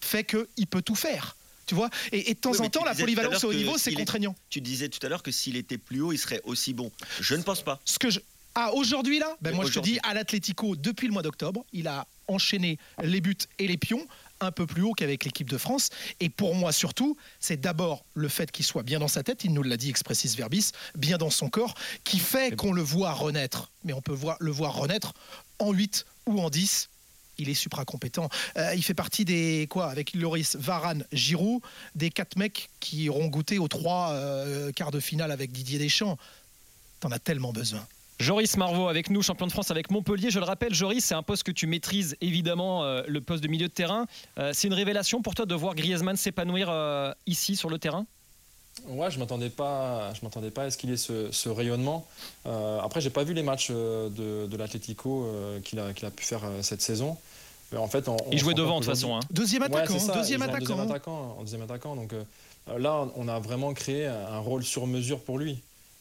fait 0.00 0.24
qu'il 0.24 0.66
peut 0.66 0.82
tout 0.82 0.94
faire. 0.94 1.36
Tu 1.66 1.74
vois 1.74 1.90
et, 2.12 2.34
de 2.34 2.38
temps 2.38 2.58
en 2.58 2.68
temps, 2.68 2.84
la 2.84 2.94
polyvalence 2.94 3.44
au 3.44 3.54
niveau, 3.54 3.78
c'est 3.78 3.92
contraignant. 3.92 4.34
tu 4.48 4.60
disais 4.60 4.88
tout 4.88 5.04
à 5.04 5.08
l'heure 5.08 5.22
que 5.22 5.30
s'il 5.30 5.56
était 5.56 5.78
plus 5.78 6.00
haut, 6.00 6.12
il 6.12 6.18
serait 6.18 6.40
aussi 6.44 6.72
bon. 6.72 6.90
Je 7.20 7.34
ne 7.34 7.42
pense 7.42 7.62
pas. 7.62 7.80
Ce 7.84 7.98
que 7.98 8.10
je, 8.10 8.20
ah, 8.54 8.72
aujourd'hui 8.74 9.18
là? 9.18 9.36
Ben 9.40 9.54
Moi 9.54 9.64
je 9.66 9.72
te 9.72 9.80
dis, 9.80 9.98
à 10.02 10.14
l'Atlético, 10.14 10.74
depuis 10.76 11.06
le 11.06 11.12
mois 11.12 11.22
d'octobre, 11.22 11.64
il 11.72 11.86
a 11.86 12.06
enchaîné 12.28 12.78
les 13.02 13.20
buts 13.20 13.36
et 13.58 13.66
les 13.66 13.76
pions 13.76 14.06
un 14.40 14.52
peu 14.52 14.66
plus 14.66 14.82
haut 14.82 14.92
qu'avec 14.92 15.24
l'équipe 15.24 15.48
de 15.48 15.58
France. 15.58 15.90
Et 16.18 16.28
pour 16.28 16.54
moi 16.54 16.72
surtout, 16.72 17.16
c'est 17.38 17.60
d'abord 17.60 18.04
le 18.14 18.28
fait 18.28 18.50
qu'il 18.50 18.64
soit 18.64 18.82
bien 18.82 18.98
dans 18.98 19.08
sa 19.08 19.22
tête, 19.22 19.44
il 19.44 19.52
nous 19.52 19.62
l'a 19.62 19.76
dit 19.76 19.90
expressis 19.90 20.34
verbis, 20.36 20.72
bien 20.96 21.18
dans 21.18 21.30
son 21.30 21.48
corps, 21.48 21.74
qui 22.04 22.18
fait 22.18 22.56
qu'on 22.56 22.72
le 22.72 22.82
voit 22.82 23.12
renaître. 23.12 23.70
Mais 23.84 23.92
on 23.92 24.00
peut 24.00 24.14
voir, 24.14 24.36
le 24.40 24.50
voir 24.50 24.74
renaître 24.74 25.12
en 25.58 25.72
8 25.72 26.06
ou 26.26 26.40
en 26.40 26.50
10 26.50 26.88
il 27.40 27.48
est 27.48 27.54
supra 27.54 27.84
compétent. 27.84 28.28
Euh, 28.56 28.74
il 28.74 28.82
fait 28.82 28.94
partie 28.94 29.24
des 29.24 29.66
quoi 29.68 29.86
avec 29.86 30.14
Loris, 30.14 30.56
Varane, 30.56 31.04
Giroud, 31.12 31.60
des 31.94 32.10
quatre 32.10 32.36
mecs 32.36 32.68
qui 32.80 33.08
auront 33.08 33.26
goûté 33.26 33.58
aux 33.58 33.68
trois 33.68 34.10
euh, 34.12 34.70
quarts 34.72 34.90
de 34.90 35.00
finale 35.00 35.32
avec 35.32 35.50
Didier 35.50 35.78
Deschamps. 35.78 36.16
T'en 37.00 37.10
as 37.10 37.18
tellement 37.18 37.52
besoin. 37.52 37.84
Joris 38.18 38.58
Marvaux 38.58 38.88
avec 38.88 39.08
nous, 39.08 39.22
champion 39.22 39.46
de 39.46 39.52
France 39.52 39.70
avec 39.70 39.90
Montpellier. 39.90 40.30
Je 40.30 40.38
le 40.38 40.44
rappelle, 40.44 40.74
Joris, 40.74 41.02
c'est 41.02 41.14
un 41.14 41.22
poste 41.22 41.42
que 41.42 41.52
tu 41.52 41.66
maîtrises 41.66 42.16
évidemment, 42.20 42.84
euh, 42.84 43.02
le 43.08 43.22
poste 43.22 43.42
de 43.42 43.48
milieu 43.48 43.68
de 43.68 43.72
terrain. 43.72 44.06
c'est 44.52 44.68
une 44.68 44.74
révélation 44.74 45.22
pour 45.22 45.34
toi 45.34 45.46
de 45.46 45.54
voir 45.54 45.74
Griezmann 45.74 46.16
s'épanouir 46.16 46.70
ici 47.26 47.56
sur 47.56 47.70
le 47.70 47.78
terrain? 47.78 48.04
Ouais, 48.86 49.10
je 49.10 49.18
m'attendais 49.18 49.50
pas, 49.50 50.12
je 50.14 50.20
m'attendais 50.24 50.50
pas 50.50 50.64
à 50.64 50.70
ce 50.70 50.78
qu'il 50.78 50.90
ait 50.90 50.96
ce, 50.96 51.30
ce 51.32 51.48
rayonnement. 51.48 52.06
Euh, 52.46 52.80
après, 52.80 53.00
j'ai 53.00 53.10
pas 53.10 53.24
vu 53.24 53.34
les 53.34 53.42
matchs 53.42 53.70
de, 53.70 54.46
de 54.46 54.56
l'Atlético 54.56 55.28
qu'il 55.64 55.78
a, 55.78 55.92
qu'il 55.92 56.06
a 56.06 56.10
pu 56.10 56.24
faire 56.24 56.42
cette 56.62 56.82
saison 56.82 57.16
en 57.76 57.88
fait, 57.88 58.10
il 58.32 58.38
jouait 58.38 58.54
devant 58.54 58.80
de 58.80 58.84
toute 58.84 58.92
façon. 58.92 59.16
Hein. 59.16 59.20
Deuxième 59.30 59.62
attaquant, 59.62 59.94
deuxième 60.14 60.42
attaquant. 60.42 60.58
Deuxième 60.58 60.80
attaquant, 60.80 61.36
en 61.38 61.42
deuxième 61.42 61.62
attaquant. 61.62 61.96
Donc 61.96 62.12
euh, 62.12 62.78
là, 62.78 63.06
on 63.16 63.28
a 63.28 63.38
vraiment 63.38 63.72
créé 63.74 64.06
un 64.06 64.38
rôle 64.38 64.64
sur 64.64 64.86
mesure 64.86 65.20
pour 65.20 65.38
lui, 65.38 65.58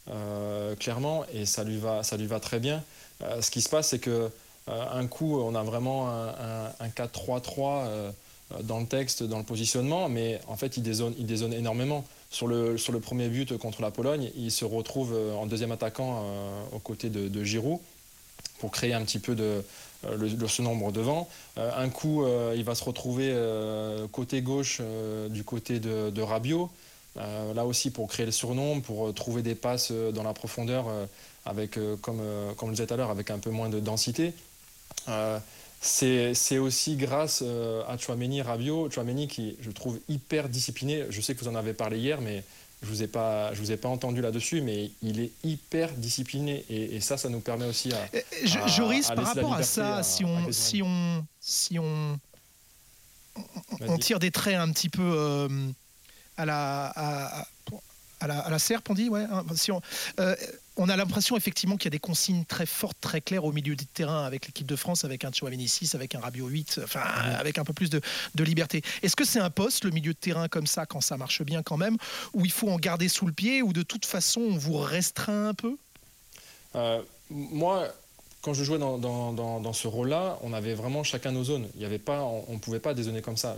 euh, 0.09 0.75
clairement, 0.75 1.25
et 1.33 1.45
ça 1.45 1.63
lui 1.63 1.77
va, 1.77 2.03
ça 2.03 2.17
lui 2.17 2.25
va 2.25 2.39
très 2.39 2.59
bien. 2.59 2.83
Euh, 3.21 3.41
ce 3.41 3.51
qui 3.51 3.61
se 3.61 3.69
passe, 3.69 3.89
c'est 3.89 3.99
que 3.99 4.29
un 4.67 5.07
coup, 5.07 5.39
on 5.39 5.55
a 5.55 5.63
vraiment 5.63 6.09
un, 6.09 6.87
4-3-3 6.89 8.11
dans 8.61 8.79
le 8.79 8.85
texte, 8.85 9.23
dans 9.23 9.39
le 9.39 9.43
positionnement, 9.43 10.09
mais 10.09 10.39
en 10.47 10.57
fait, 10.57 10.77
il 10.77 10.83
dézone, 10.83 11.15
il 11.17 11.25
dézone 11.25 11.53
énormément. 11.53 12.05
Sur 12.29 12.45
le, 12.45 12.77
sur 12.77 12.93
le 12.93 12.99
premier 12.99 13.29
but 13.29 13.57
contre 13.57 13.81
la 13.81 13.89
Pologne, 13.89 14.29
il 14.35 14.51
se 14.51 14.65
retrouve 14.65 15.17
en 15.35 15.47
deuxième 15.47 15.71
attaquant 15.71 16.23
aux 16.71 16.77
côtés 16.77 17.09
de, 17.09 17.27
de 17.27 17.43
Giroud 17.43 17.79
pour 18.59 18.71
créer 18.71 18.93
un 18.93 19.01
petit 19.01 19.19
peu 19.19 19.35
de, 19.35 19.63
euh, 20.05 20.15
le, 20.17 20.47
ce 20.47 20.61
nombre 20.61 20.93
devant. 20.93 21.27
Euh, 21.57 21.71
un 21.75 21.89
coup, 21.89 22.23
euh, 22.23 22.53
il 22.55 22.63
va 22.63 22.73
se 22.73 22.83
retrouver 22.83 23.35
côté 24.11 24.41
gauche 24.41 24.81
du 25.29 25.43
côté 25.43 25.79
de, 25.79 26.09
de 26.09 26.21
Rabiot. 26.21 26.69
là 27.15 27.65
aussi 27.65 27.91
pour 27.91 28.07
créer 28.07 28.25
le 28.25 28.31
surnombre, 28.31 28.81
pour 28.81 29.13
trouver 29.13 29.41
des 29.41 29.55
passes 29.55 29.91
dans 29.91 30.23
la 30.23 30.33
profondeur 30.33 30.85
avec, 31.45 31.77
comme, 32.01 32.21
comme 32.55 32.69
je 32.69 32.73
disais 32.75 32.87
tout 32.87 32.93
à 32.93 32.97
l'heure, 32.97 33.09
avec 33.09 33.31
un 33.31 33.39
peu 33.39 33.49
moins 33.49 33.69
de 33.69 33.79
densité. 33.79 34.33
c'est 35.81 36.57
aussi 36.57 36.95
grâce 36.95 37.43
à 37.87 37.97
Chouameni, 37.97 38.41
Rabiot, 38.41 38.89
Chouameni 38.89 39.27
qui 39.27 39.57
je 39.61 39.71
trouve 39.71 39.99
hyper 40.07 40.49
discipliné. 40.49 41.05
Je 41.09 41.21
sais 41.21 41.35
que 41.35 41.39
vous 41.41 41.49
en 41.49 41.55
avez 41.55 41.73
parlé 41.73 41.99
hier, 41.99 42.21
mais 42.21 42.43
je 42.81 42.87
vous 42.87 43.03
ai 43.03 43.07
pas, 43.07 43.53
je 43.53 43.59
vous 43.59 43.71
ai 43.71 43.77
pas 43.77 43.89
entendu 43.89 44.21
là-dessus, 44.21 44.61
mais 44.61 44.91
il 45.01 45.19
est 45.19 45.31
hyper 45.43 45.91
discipliné 45.93 46.65
et, 46.69 47.01
ça, 47.01 47.17
ça 47.17 47.29
nous 47.29 47.41
permet 47.41 47.65
aussi 47.65 47.91
à. 47.93 48.67
Joris, 48.67 49.07
par 49.07 49.25
rapport 49.25 49.53
à 49.53 49.63
ça, 49.63 50.01
si 50.03 50.23
on, 50.23 50.51
si 50.51 50.81
on, 50.81 51.25
si 51.41 51.77
on, 51.77 52.17
on, 53.81 53.97
tire 53.97 54.19
des 54.19 54.31
traits 54.31 54.55
un 54.55 54.71
petit 54.71 54.89
peu 54.89 55.01
euh, 55.03 55.49
à 56.37 56.45
la, 56.45 56.85
à, 56.95 57.47
à 58.21 58.27
la, 58.27 58.39
à 58.39 58.49
la 58.49 58.59
serpe, 58.59 58.89
on 58.89 58.93
dit, 58.93 59.09
ouais. 59.09 59.25
Hein, 59.29 59.45
si 59.55 59.71
on, 59.71 59.81
euh, 60.19 60.35
on 60.79 60.87
a 60.87 60.95
l'impression 60.95 61.35
effectivement 61.35 61.75
qu'il 61.75 61.85
y 61.85 61.87
a 61.87 61.97
des 61.97 61.99
consignes 61.99 62.45
très 62.45 62.65
fortes, 62.65 62.97
très 63.01 63.19
claires 63.19 63.43
au 63.43 63.51
milieu 63.51 63.75
du 63.75 63.85
terrain 63.85 64.23
avec 64.23 64.47
l'équipe 64.47 64.65
de 64.65 64.77
France, 64.77 65.03
avec 65.03 65.25
un 65.25 65.31
Chouameni 65.31 65.67
6, 65.67 65.93
avec 65.93 66.15
un 66.15 66.21
Rabiot 66.21 66.47
8, 66.47 66.79
enfin 66.83 67.01
avec 67.01 67.57
un 67.57 67.65
peu 67.65 67.73
plus 67.73 67.89
de, 67.89 68.01
liberté. 68.43 68.81
Est-ce 69.03 69.17
que 69.17 69.25
c'est 69.25 69.41
un 69.41 69.49
poste, 69.49 69.83
le 69.83 69.91
milieu 69.91 70.13
de 70.13 70.17
terrain 70.17 70.47
comme 70.47 70.67
ça, 70.67 70.85
quand 70.85 71.01
ça 71.01 71.17
marche 71.17 71.43
bien 71.43 71.63
quand 71.63 71.75
même, 71.75 71.97
où 72.33 72.45
il 72.45 72.51
faut 72.51 72.69
en 72.69 72.77
garder 72.77 73.09
sous 73.09 73.27
le 73.27 73.33
pied, 73.33 73.61
ou 73.61 73.73
de 73.73 73.83
toute 73.83 74.05
façon 74.05 74.39
on 74.39 74.57
vous 74.57 74.77
restreint 74.77 75.49
un 75.49 75.53
peu? 75.53 75.75
Euh, 76.75 77.01
Moi, 77.29 77.89
quand 78.41 78.53
je 78.53 78.63
jouais 78.63 78.79
dans, 78.79 79.73
ce 79.73 79.87
rôle-là, 79.87 80.39
on 80.43 80.53
avait 80.53 80.75
vraiment 80.75 81.03
chacun 81.03 81.33
nos 81.33 81.43
zones. 81.43 81.67
Il 81.75 81.81
y 81.81 81.85
avait 81.85 81.99
pas, 81.99 82.21
on 82.21 82.53
ne 82.53 82.59
pouvait 82.59 82.79
pas 82.79 82.93
dézonner 82.93 83.21
comme 83.21 83.37
ça. 83.37 83.57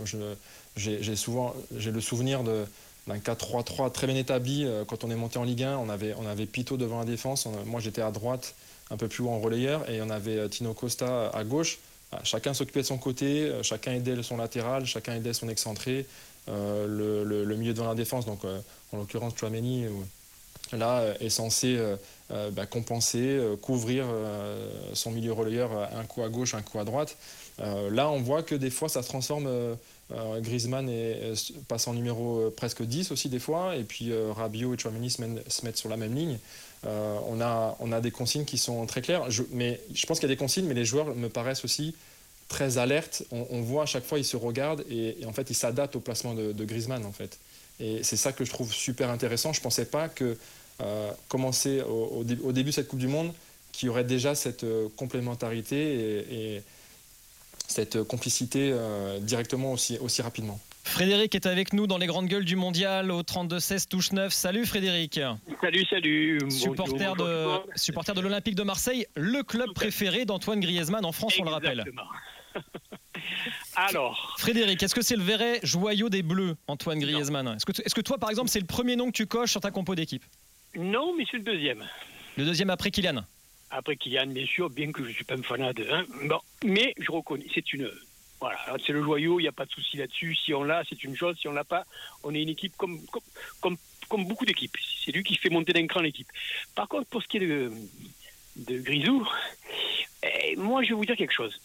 J'ai 0.76 1.16
souvent, 1.16 1.54
j'ai 1.76 1.92
le 1.92 2.00
souvenir 2.00 2.42
de 2.42 2.66
d'un 3.06 3.18
4-3-3 3.18 3.90
très 3.92 4.06
bien 4.06 4.16
établi. 4.16 4.64
Euh, 4.64 4.84
quand 4.84 5.04
on 5.04 5.10
est 5.10 5.16
monté 5.16 5.38
en 5.38 5.44
Ligue 5.44 5.64
1, 5.64 5.78
on 5.78 5.88
avait, 5.88 6.14
on 6.18 6.26
avait 6.26 6.46
Pito 6.46 6.76
devant 6.76 7.00
la 7.00 7.04
défense. 7.04 7.46
moi, 7.66 7.80
j'étais 7.80 8.02
à 8.02 8.10
droite, 8.10 8.54
un 8.90 8.96
peu 8.96 9.08
plus 9.08 9.24
haut 9.24 9.30
en 9.30 9.40
relayeur, 9.40 9.88
et 9.90 10.00
on 10.02 10.10
avait 10.10 10.36
euh, 10.36 10.48
Tino 10.48 10.72
Costa 10.74 11.28
à 11.30 11.44
gauche. 11.44 11.78
Ah, 12.12 12.20
chacun 12.24 12.54
s'occupait 12.54 12.82
de 12.82 12.86
son 12.86 12.98
côté, 12.98 13.44
euh, 13.44 13.62
chacun 13.62 13.92
aidait 13.92 14.22
son 14.22 14.36
latéral, 14.36 14.84
chacun 14.86 15.14
aidait 15.14 15.32
son 15.32 15.48
excentré, 15.48 16.06
le, 16.48 17.54
milieu 17.56 17.72
devant 17.72 17.88
la 17.88 17.94
défense, 17.94 18.26
donc 18.26 18.40
en 18.92 18.96
l'occurrence 18.96 19.34
Chouameni, 19.36 19.86
là, 20.72 21.14
est 21.20 21.28
censé 21.28 21.78
bah, 22.30 22.66
compenser, 22.66 23.40
couvrir 23.60 24.06
son 24.92 25.12
milieu 25.12 25.32
relayeur 25.32 25.70
un 25.96 26.02
coup 26.02 26.24
à 26.24 26.28
gauche, 26.28 26.54
un 26.54 26.62
coup 26.62 26.80
à 26.80 26.84
droite. 26.84 27.16
là, 27.58 28.10
on 28.10 28.20
voit 28.20 28.42
que 28.42 28.56
des 28.56 28.70
fois, 28.70 28.88
ça 28.88 29.04
se 29.04 29.08
transforme 29.08 29.48
euh, 30.14 30.40
Griezmann 30.40 30.90
passe 31.68 31.86
en 31.88 31.94
numéro 31.94 32.40
euh, 32.40 32.54
presque 32.54 32.82
10 32.82 33.12
aussi 33.12 33.28
des 33.28 33.38
fois, 33.38 33.76
et 33.76 33.84
puis 33.84 34.10
euh, 34.10 34.32
Rabiot 34.32 34.74
et 34.74 34.78
Chouameni 34.78 35.10
se, 35.10 35.22
mettent 35.22 35.76
sur 35.76 35.88
la 35.88 35.96
même 35.96 36.14
ligne. 36.14 36.38
on, 36.84 37.40
a, 37.40 37.76
on 37.80 37.92
a 37.92 38.00
des 38.00 38.10
consignes 38.10 38.44
qui 38.44 38.58
sont 38.58 38.84
très 38.86 39.02
claires, 39.02 39.30
je, 39.30 39.42
mais 39.52 39.80
je 39.94 40.04
pense 40.06 40.18
qu'il 40.18 40.28
y 40.28 40.32
a 40.32 40.34
des 40.34 40.38
consignes, 40.38 40.66
mais 40.66 40.74
les 40.74 40.84
joueurs 40.84 41.14
me 41.14 41.28
paraissent 41.28 41.64
aussi 41.64 41.94
très 42.48 42.76
alertes. 42.78 43.22
On, 43.30 43.62
voit 43.62 43.84
à 43.84 43.86
chaque 43.86 44.04
fois, 44.04 44.18
ils 44.18 44.24
se 44.24 44.36
regardent 44.36 44.84
et, 44.90 45.16
en 45.24 45.32
fait, 45.32 45.48
ils 45.48 45.54
s'adaptent 45.54 45.96
au 45.96 46.00
placement 46.00 46.34
de, 46.34 46.64
Griezmann 46.64 47.04
en 47.06 47.12
fait. 47.12 47.38
Et 47.80 48.02
c'est 48.02 48.18
ça 48.18 48.32
que 48.32 48.44
je 48.44 48.50
trouve 48.50 48.72
super 48.72 49.08
intéressant. 49.08 49.52
Je 49.52 49.60
ne 49.60 49.62
pensais 49.62 49.86
pas 49.86 50.08
que 50.08 50.36
commencer 51.28 51.80
au, 51.80 52.24
début 52.24 52.70
de 52.70 52.74
cette 52.74 52.88
Coupe 52.88 52.98
du 52.98 53.08
Monde, 53.08 53.32
qu'il 53.70 53.86
y 53.86 53.88
aurait 53.88 54.04
déjà 54.04 54.34
cette 54.34 54.66
complémentarité 54.96 55.76
et 56.30 56.62
cette 57.68 58.02
complicité 58.02 58.70
euh, 58.72 59.18
directement 59.20 59.72
aussi, 59.72 59.98
aussi 59.98 60.22
rapidement. 60.22 60.60
Frédéric 60.84 61.34
est 61.34 61.46
avec 61.46 61.72
nous 61.72 61.86
dans 61.86 61.98
les 61.98 62.06
grandes 62.06 62.26
gueules 62.26 62.44
du 62.44 62.56
mondial 62.56 63.10
au 63.10 63.22
32-16 63.22 63.88
touche 63.88 64.12
9. 64.12 64.32
Salut 64.32 64.66
Frédéric. 64.66 65.20
Salut, 65.60 65.86
salut. 65.88 66.50
Supporter 66.50 67.14
de, 67.14 67.60
supporter 67.76 68.14
de 68.14 68.20
l'Olympique 68.20 68.56
de 68.56 68.62
Marseille, 68.64 69.06
le 69.14 69.42
club 69.42 69.72
préféré 69.74 70.24
d'Antoine 70.24 70.60
Griezmann 70.60 71.04
en 71.04 71.12
France, 71.12 71.34
on 71.40 71.44
le 71.44 71.50
rappelle. 71.50 71.84
Alors. 73.76 74.34
Frédéric, 74.38 74.82
est-ce 74.82 74.94
que 74.94 75.02
c'est 75.02 75.16
le 75.16 75.22
vrai 75.22 75.60
joyau 75.62 76.08
des 76.08 76.22
Bleus, 76.22 76.56
Antoine 76.66 76.98
Griezmann? 76.98 77.48
Est-ce 77.48 77.64
que, 77.64 77.72
est 77.72 77.94
que 77.94 78.00
toi, 78.00 78.18
par 78.18 78.30
exemple, 78.30 78.50
c'est 78.50 78.60
le 78.60 78.66
premier 78.66 78.96
nom 78.96 79.06
que 79.06 79.12
tu 79.12 79.26
coches 79.26 79.52
sur 79.52 79.60
ta 79.60 79.70
compo 79.70 79.94
d'équipe? 79.94 80.24
Non, 80.76 81.14
mais 81.16 81.24
c'est 81.30 81.38
le 81.38 81.44
deuxième. 81.44 81.84
Le 82.36 82.44
deuxième 82.44 82.70
après 82.70 82.90
Kylian 82.90 83.24
après 83.72 83.96
Kylian, 83.96 84.26
bien 84.26 84.46
sûr, 84.46 84.70
bien 84.70 84.92
que 84.92 85.02
je 85.02 85.08
ne 85.08 85.14
suis 85.14 85.24
pas 85.24 85.34
un 85.34 85.42
fanat 85.42 85.72
de. 85.72 85.86
Bon, 86.28 86.40
mais 86.64 86.94
je 86.98 87.10
reconnais, 87.10 87.46
c'est 87.52 87.72
une. 87.72 87.90
Voilà, 88.38 88.58
c'est 88.84 88.92
le 88.92 89.02
joyau, 89.02 89.40
il 89.40 89.44
n'y 89.44 89.48
a 89.48 89.52
pas 89.52 89.64
de 89.64 89.70
souci 89.70 89.96
là-dessus. 89.96 90.34
Si 90.34 90.52
on 90.52 90.62
l'a, 90.62 90.82
c'est 90.88 91.02
une 91.04 91.16
chose. 91.16 91.36
Si 91.38 91.48
on 91.48 91.52
l'a 91.52 91.64
pas, 91.64 91.84
on 92.22 92.34
est 92.34 92.42
une 92.42 92.48
équipe 92.48 92.76
comme, 92.76 93.00
comme, 93.60 93.76
comme, 94.08 94.26
beaucoup 94.26 94.44
d'équipes. 94.44 94.76
C'est 95.04 95.12
lui 95.12 95.22
qui 95.22 95.36
fait 95.36 95.48
monter 95.48 95.72
d'un 95.72 95.86
cran 95.86 96.00
l'équipe. 96.00 96.28
Par 96.74 96.88
contre, 96.88 97.08
pour 97.08 97.22
ce 97.22 97.28
qui 97.28 97.38
est 97.38 97.46
de, 97.46 97.72
de 98.56 98.78
Grisou, 98.80 99.26
eh, 100.24 100.56
moi, 100.56 100.82
je 100.82 100.88
vais 100.88 100.94
vous 100.94 101.06
dire 101.06 101.16
quelque 101.16 101.32
chose. 101.32 101.58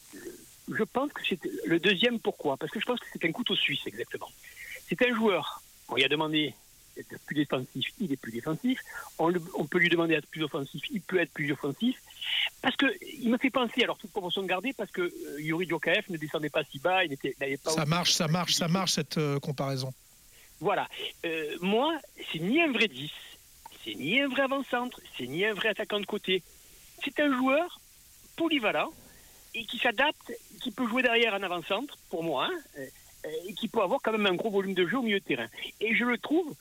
Je 0.70 0.84
pense 0.84 1.12
que 1.12 1.22
c'est 1.28 1.40
le 1.66 1.80
deuxième. 1.80 2.20
Pourquoi? 2.20 2.58
Parce 2.58 2.72
que 2.72 2.80
je 2.80 2.86
pense 2.86 3.00
que 3.00 3.08
c'est 3.12 3.26
un 3.26 3.32
couteau 3.32 3.56
suisse, 3.56 3.86
exactement. 3.86 4.30
C'est 4.88 5.02
un 5.02 5.14
joueur. 5.16 5.62
On 5.90 5.96
lui 5.96 6.04
a 6.04 6.10
demandé 6.10 6.54
être 7.00 7.20
plus 7.26 7.36
défensif, 7.36 7.88
il 8.00 8.12
est 8.12 8.18
plus 8.18 8.32
défensif. 8.32 8.80
On, 9.20 9.32
peut 9.66 9.80
lui 9.80 9.90
demander 9.90 10.16
d'être 10.16 10.28
plus 10.28 10.44
offensif, 10.44 10.82
il 10.92 11.02
peut 11.02 11.20
être 11.20 11.32
plus 11.32 11.52
offensif. 11.52 11.98
Parce 12.62 12.76
que 12.76 12.86
il 13.20 13.30
me 13.30 13.38
fait 13.38 13.50
penser, 13.50 13.84
alors 13.84 13.98
toute 13.98 14.12
promotion 14.12 14.44
gardée, 14.44 14.74
parce 14.74 14.92
que 14.92 15.02
euh, 15.02 15.42
Yuri 15.42 15.68
Djokaev 15.68 16.04
ne 16.10 16.18
descendait 16.18 16.50
pas 16.50 16.64
si 16.64 16.80
bas, 16.80 17.04
il 17.04 17.18
n'avait 17.40 17.58
pas. 17.58 17.72
Ça 17.72 17.86
marche, 17.86 18.12
ça 18.14 18.28
marche, 18.28 18.54
ça 18.54 18.68
marche 18.68 18.94
cette 18.94 19.18
euh, 19.18 19.40
comparaison. 19.40 19.94
Voilà. 20.60 20.88
Euh, 21.26 21.56
moi, 21.62 21.96
c'est 22.32 22.40
ni 22.40 22.62
un 22.62 22.72
vrai 22.72 22.88
10, 22.88 23.12
c'est 23.84 23.96
ni 23.96 24.20
un 24.20 24.28
vrai 24.28 24.44
avant-centre, 24.44 25.00
c'est 25.18 25.28
ni 25.28 25.46
un 25.46 25.54
vrai 25.54 25.70
attaquant 25.70 26.00
de 26.00 26.06
côté. 26.06 26.44
C'est 27.04 27.20
un 27.20 27.36
joueur 27.38 27.80
polyvalent 28.36 28.92
et 29.54 29.66
qui 29.66 29.78
s'adapte, 29.78 30.34
qui 30.62 30.72
peut 30.72 30.88
jouer 30.88 31.04
derrière 31.04 31.34
un 31.34 31.44
avant-centre, 31.44 31.98
pour 32.10 32.24
moi, 32.24 32.50
hein, 32.50 32.82
et 33.48 33.54
qui 33.54 33.68
peut 33.68 33.82
avoir 33.82 34.02
quand 34.02 34.12
même 34.12 34.26
un 34.26 34.36
gros 34.36 34.50
volume 34.50 34.74
de 34.74 34.88
jeu 34.88 34.98
au 34.98 35.02
milieu 35.02 35.20
de 35.20 35.26
terrain. 35.26 35.48
Et 35.82 35.96
je 35.96 36.06
le 36.06 36.18
trouve 36.18 36.50
euh, 36.50 36.54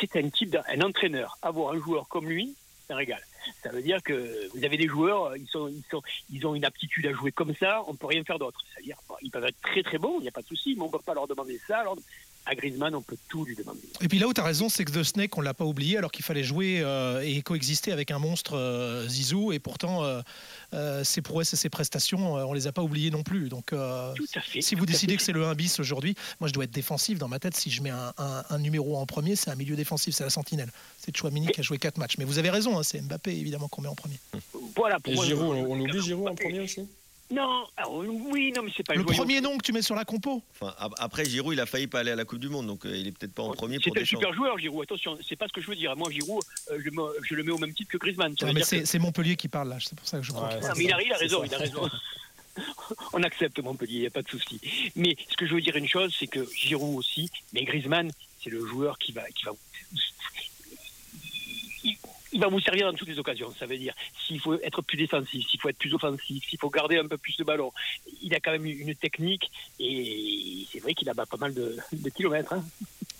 c'est 0.00 0.16
un 0.16 0.28
type, 0.28 0.50
d'un 0.50 0.80
entraîneur. 0.82 1.38
Avoir 1.42 1.72
un 1.72 1.78
joueur 1.78 2.08
comme 2.08 2.28
lui, 2.28 2.54
c'est 2.86 2.92
un 2.92 2.96
régal. 2.96 3.20
Ça 3.62 3.70
veut 3.70 3.82
dire 3.82 4.02
que 4.02 4.48
vous 4.54 4.64
avez 4.64 4.76
des 4.76 4.88
joueurs, 4.88 5.36
ils, 5.36 5.46
sont, 5.46 5.68
ils, 5.68 5.84
sont, 5.90 6.02
ils 6.30 6.46
ont 6.46 6.54
une 6.54 6.64
aptitude 6.64 7.06
à 7.06 7.12
jouer 7.12 7.30
comme 7.30 7.54
ça, 7.54 7.82
on 7.86 7.92
ne 7.92 7.96
peut 7.96 8.06
rien 8.06 8.24
faire 8.24 8.38
d'autre. 8.38 8.60
C'est-à-dire, 8.72 8.96
ils 9.22 9.30
peuvent 9.30 9.44
être 9.44 9.60
très 9.62 9.82
très 9.82 9.98
bons, 9.98 10.18
il 10.18 10.22
n'y 10.22 10.28
a 10.28 10.32
pas 10.32 10.42
de 10.42 10.48
souci, 10.48 10.74
mais 10.76 10.82
on 10.82 10.86
ne 10.86 10.92
peut 10.92 10.98
pas 10.98 11.14
leur 11.14 11.28
demander 11.28 11.58
ça. 11.66 11.84
À 12.46 12.54
Griezmann, 12.54 12.94
on 12.94 13.02
peut 13.02 13.16
tout 13.28 13.44
lui 13.44 13.56
demander. 13.56 13.80
Et 14.00 14.08
puis 14.08 14.18
là 14.18 14.28
où 14.28 14.32
tu 14.32 14.40
as 14.40 14.44
raison, 14.44 14.68
c'est 14.68 14.84
que 14.84 14.92
The 14.92 15.02
Snake, 15.02 15.36
on 15.36 15.40
l'a 15.40 15.54
pas 15.54 15.64
oublié, 15.64 15.98
alors 15.98 16.12
qu'il 16.12 16.24
fallait 16.24 16.44
jouer 16.44 16.80
euh, 16.80 17.20
et 17.24 17.42
coexister 17.42 17.90
avec 17.90 18.12
un 18.12 18.20
monstre 18.20 18.56
euh, 18.56 19.06
Zizou, 19.08 19.52
et 19.52 19.58
pourtant 19.58 20.04
euh, 20.72 21.04
ses 21.04 21.22
prouesses 21.22 21.52
et 21.52 21.56
ses 21.56 21.68
prestations, 21.68 22.34
on 22.34 22.52
les 22.52 22.68
a 22.68 22.72
pas 22.72 22.82
oubliées 22.82 23.10
non 23.10 23.24
plus. 23.24 23.48
Donc, 23.48 23.74
si 24.60 24.74
vous 24.74 24.86
décidez 24.86 25.16
que 25.16 25.22
c'est 25.22 25.32
le 25.32 25.44
1 25.44 25.54
bis 25.54 25.80
aujourd'hui, 25.80 26.14
moi 26.40 26.48
je 26.48 26.54
dois 26.54 26.64
être 26.64 26.70
défensif 26.70 27.18
dans 27.18 27.28
ma 27.28 27.38
tête. 27.38 27.56
Si 27.56 27.70
je 27.70 27.82
mets 27.82 27.90
un, 27.90 28.58
numéro 28.58 28.96
en 28.96 29.06
premier, 29.06 29.36
c'est 29.36 29.50
un 29.50 29.56
milieu 29.56 29.76
défensif, 29.76 30.14
c'est 30.14 30.24
la 30.24 30.30
sentinelle. 30.30 30.70
C'est 30.98 31.16
Chouamini 31.16 31.48
qui 31.48 31.60
a 31.60 31.62
joué 31.62 31.78
4 31.78 31.98
matchs. 31.98 32.16
Mais 32.18 32.24
vous 32.24 32.38
avez 32.38 32.50
raison, 32.50 32.78
hein, 32.78 32.82
c'est 32.82 33.00
Mbappé 33.00 33.32
évidemment 33.32 33.68
qu'on 33.68 33.82
met 33.82 33.88
en 33.88 33.94
premier. 33.94 34.18
Voilà, 34.76 34.98
et 35.06 35.16
Giroud, 35.16 35.56
on, 35.56 35.80
oublie 35.80 36.02
Giroud 36.02 36.28
en 36.28 36.34
premier 36.34 36.60
aussi? 36.60 36.86
Non, 37.30 37.66
oui, 37.88 38.52
non, 38.54 38.62
mais 38.62 38.70
c'est 38.76 38.86
pas 38.86 38.94
le 38.94 39.02
premier 39.04 39.40
nom 39.40 39.58
que 39.58 39.62
tu 39.62 39.72
mets 39.72 39.82
sur 39.82 39.96
la 39.96 40.04
compo. 40.04 40.42
Enfin, 40.54 40.74
après, 40.98 41.24
Giroud, 41.24 41.54
il 41.54 41.60
a 41.60 41.66
failli 41.66 41.88
pas 41.88 42.00
aller 42.00 42.12
à 42.12 42.16
la 42.16 42.24
Coupe 42.24 42.38
du 42.38 42.48
Monde, 42.48 42.68
donc 42.68 42.86
euh, 42.86 42.96
il 42.96 43.08
est 43.08 43.12
peut-être 43.12 43.34
pas 43.34 43.42
en 43.42 43.52
premier. 43.52 43.78
C'est 43.82 43.98
un 43.98 44.04
super 44.04 44.32
joueur, 44.32 44.56
Giroud. 44.58 44.84
Attention, 44.84 45.18
c'est 45.26 45.34
pas 45.34 45.48
ce 45.48 45.52
que 45.52 45.60
je 45.60 45.66
veux 45.66 45.74
dire. 45.74 45.96
Moi, 45.96 46.08
Giroud, 46.10 46.42
euh, 46.70 46.78
je, 47.22 47.34
le 47.34 47.42
mets 47.42 47.50
au 47.50 47.58
même 47.58 47.74
titre 47.74 47.90
que 47.90 47.98
Griezmann. 47.98 48.34
mais 48.54 48.62
c'est 48.62 48.98
Montpellier 48.98 49.34
qui 49.34 49.48
parle 49.48 49.70
là. 49.70 49.78
C'est 49.80 49.96
pour 49.96 50.06
ça 50.06 50.18
que 50.18 50.24
je 50.24 50.32
crois. 50.32 50.54
non, 50.54 50.68
mais 50.76 50.84
il 50.84 50.92
a, 50.92 51.02
il 51.02 51.12
a 51.12 51.16
raison, 51.16 51.42
il 51.44 51.54
a 51.54 51.58
raison. 51.58 51.88
On 53.12 53.22
accepte 53.22 53.58
Montpellier, 53.58 53.96
il 53.96 54.00
n'y 54.02 54.06
a 54.06 54.10
pas 54.10 54.22
de 54.22 54.28
souci. 54.28 54.60
Mais 54.94 55.16
ce 55.28 55.36
que 55.36 55.46
je 55.46 55.54
veux 55.54 55.60
dire 55.60 55.76
une 55.76 55.88
chose, 55.88 56.14
c'est 56.18 56.28
que 56.28 56.46
Giroud 56.54 56.96
aussi, 56.96 57.28
mais 57.52 57.64
Griezmann, 57.64 58.10
c'est 58.42 58.50
le 58.50 58.64
joueur 58.64 58.98
qui 58.98 59.12
va, 59.12 59.22
qui 59.30 59.44
va 59.44 59.52
il 62.36 62.40
va 62.42 62.48
vous 62.48 62.60
servir 62.60 62.92
dans 62.92 62.96
toutes 62.96 63.08
les 63.08 63.18
occasions. 63.18 63.50
Ça 63.58 63.64
veut 63.64 63.78
dire 63.78 63.94
s'il 64.26 64.38
faut 64.38 64.60
être 64.60 64.82
plus 64.82 64.98
défensif, 64.98 65.46
s'il 65.48 65.58
faut 65.58 65.70
être 65.70 65.78
plus 65.78 65.94
offensif, 65.94 66.44
s'il 66.46 66.58
faut 66.58 66.68
garder 66.68 66.98
un 66.98 67.06
peu 67.06 67.16
plus 67.16 67.34
de 67.38 67.44
ballon. 67.44 67.72
Il 68.22 68.34
a 68.34 68.40
quand 68.40 68.52
même 68.52 68.66
une 68.66 68.94
technique 68.94 69.50
et 69.80 70.66
c'est 70.70 70.80
vrai 70.80 70.92
qu'il 70.92 71.08
a 71.08 71.14
pas 71.14 71.24
mal 71.38 71.54
de, 71.54 71.78
kilomètres. 72.14 72.52
Hein. 72.52 72.62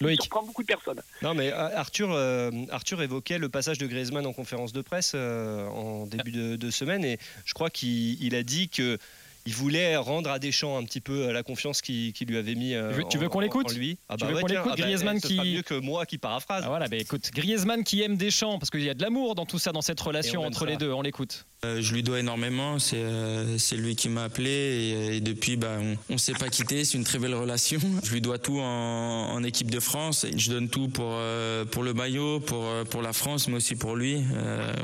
Il 0.03 0.21
surprend 0.21 0.43
beaucoup 0.43 0.63
de 0.63 0.67
personnes. 0.67 1.01
Non, 1.23 1.33
mais 1.33 1.51
euh, 1.51 1.79
Arthur, 1.79 2.13
euh, 2.13 2.51
Arthur 2.71 3.01
évoquait 3.01 3.39
le 3.39 3.49
passage 3.49 3.79
de 3.79 3.87
Griezmann 3.87 4.27
en 4.27 4.35
conférence 4.35 4.75
de 4.75 4.83
presse 4.83 5.13
euh, 5.15 5.67
en 5.69 6.05
début 6.05 6.33
de, 6.33 6.57
de, 6.57 6.71
semaine 6.71 7.03
et 7.03 7.19
je 7.47 7.55
crois 7.55 7.71
qu'il 7.71 8.35
a 8.35 8.43
dit 8.43 8.69
que 8.69 8.99
il 9.47 9.55
voulait 9.55 9.97
rendre 9.97 10.31
à 10.31 10.39
Deschamps 10.39 10.77
un 10.77 10.85
petit 10.85 11.01
peu 11.01 11.31
la 11.31 11.43
confiance 11.43 11.81
qu'il 11.81 12.13
lui 12.27 12.37
avait 12.37 12.55
mis. 12.55 12.75
Euh, 12.75 13.03
tu 13.09 13.19
veux 13.19 13.29
qu'on 13.29 13.41
l'écoute 13.41 13.73
lui? 13.75 13.99
Ah 14.09 14.17
Tu 14.17 14.27
veux 14.27 14.41
qu'on 14.41 14.47
l'écoute 14.47 14.73
ah 14.73 14.77
bah, 14.77 14.83
Griezmann 14.83 15.21
qui 15.21 15.41
mieux 15.41 15.63
que 15.63 15.75
moi 15.75 16.05
qui 16.05 16.19
paraphrase. 16.19 16.65
Ah 16.67 16.69
voilà, 16.69 16.89
bah 16.89 16.97
écoute, 16.97 17.31
Griezmann 17.33 17.85
qui 17.85 18.03
aime 18.03 18.17
Deschamps 18.17 18.59
parce 18.59 18.71
qu'il 18.71 18.83
y 18.83 18.91
a 18.91 18.95
de 18.95 19.03
l'amour 19.03 19.35
dans 19.35 19.47
tout 19.47 19.59
ça, 19.59 19.73
dans 19.73 19.83
cette 19.83 20.01
relation 20.01 20.43
entre 20.43 20.67
les 20.67 20.77
deux. 20.77 20.93
On 20.93 21.03
l'écoute. 21.03 21.47
Euh, 21.65 21.81
je 21.81 21.95
lui 21.95 22.03
dois 22.03 22.21
énormément. 22.21 22.79
C'est 22.79 22.97
euh, 22.99 23.57
lui 23.73 23.97
qui 23.97 24.09
m'a 24.09 24.25
appelé 24.25 25.11
et, 25.15 25.21
depuis, 25.21 25.57
bah, 25.57 25.79
on, 26.09 26.13
ne 26.13 26.19
s'est 26.19 26.35
pas 26.35 26.49
quitté. 26.49 26.85
C'est 26.85 26.99
une 26.99 27.05
très 27.05 27.19
belle 27.19 27.35
relation. 27.35 27.81
Je 28.05 28.13
lui 28.13 28.21
dois 28.21 28.39
tout 28.39 28.61
en, 28.61 29.43
équipe 29.43 29.71
de 29.71 29.81
France. 29.81 30.27
Je 30.37 30.51
donne 30.51 30.69
tout 30.69 30.89
pour 30.89 31.11
euh, 31.13 31.65
le 31.83 31.95
maillot, 31.95 32.41
pour 32.41 33.03
la 33.03 33.13
France, 33.13 33.49
mais 33.49 33.57
aussi 33.57 33.77
pour 33.77 33.97
lui. 33.97 34.23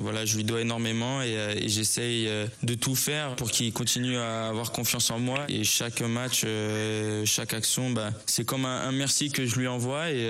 voilà, 0.01 0.25
je 0.25 0.37
lui 0.37 0.45
dois 0.45 0.61
énormément 0.61 1.21
et, 1.23 1.69
j'essaye 1.69 2.29
de 2.63 2.75
tout 2.75 2.95
faire 2.95 3.35
pour 3.37 3.51
qu'il 3.51 3.73
continue 3.73 4.17
à 4.17 4.49
avoir 4.49 4.73
confiance 4.73 5.11
en 5.11 5.19
moi. 5.19 5.45
Et 5.49 5.65
chaque 5.65 6.01
match, 6.03 6.45
chaque 7.25 7.55
action, 7.55 7.91
bah, 7.91 8.11
c'est 8.27 8.45
comme 8.45 8.67
un, 8.67 8.93
merci 8.93 9.31
que 9.31 9.47
je 9.47 9.57
lui 9.57 9.67
envoie 9.67 10.11
et 10.11 10.29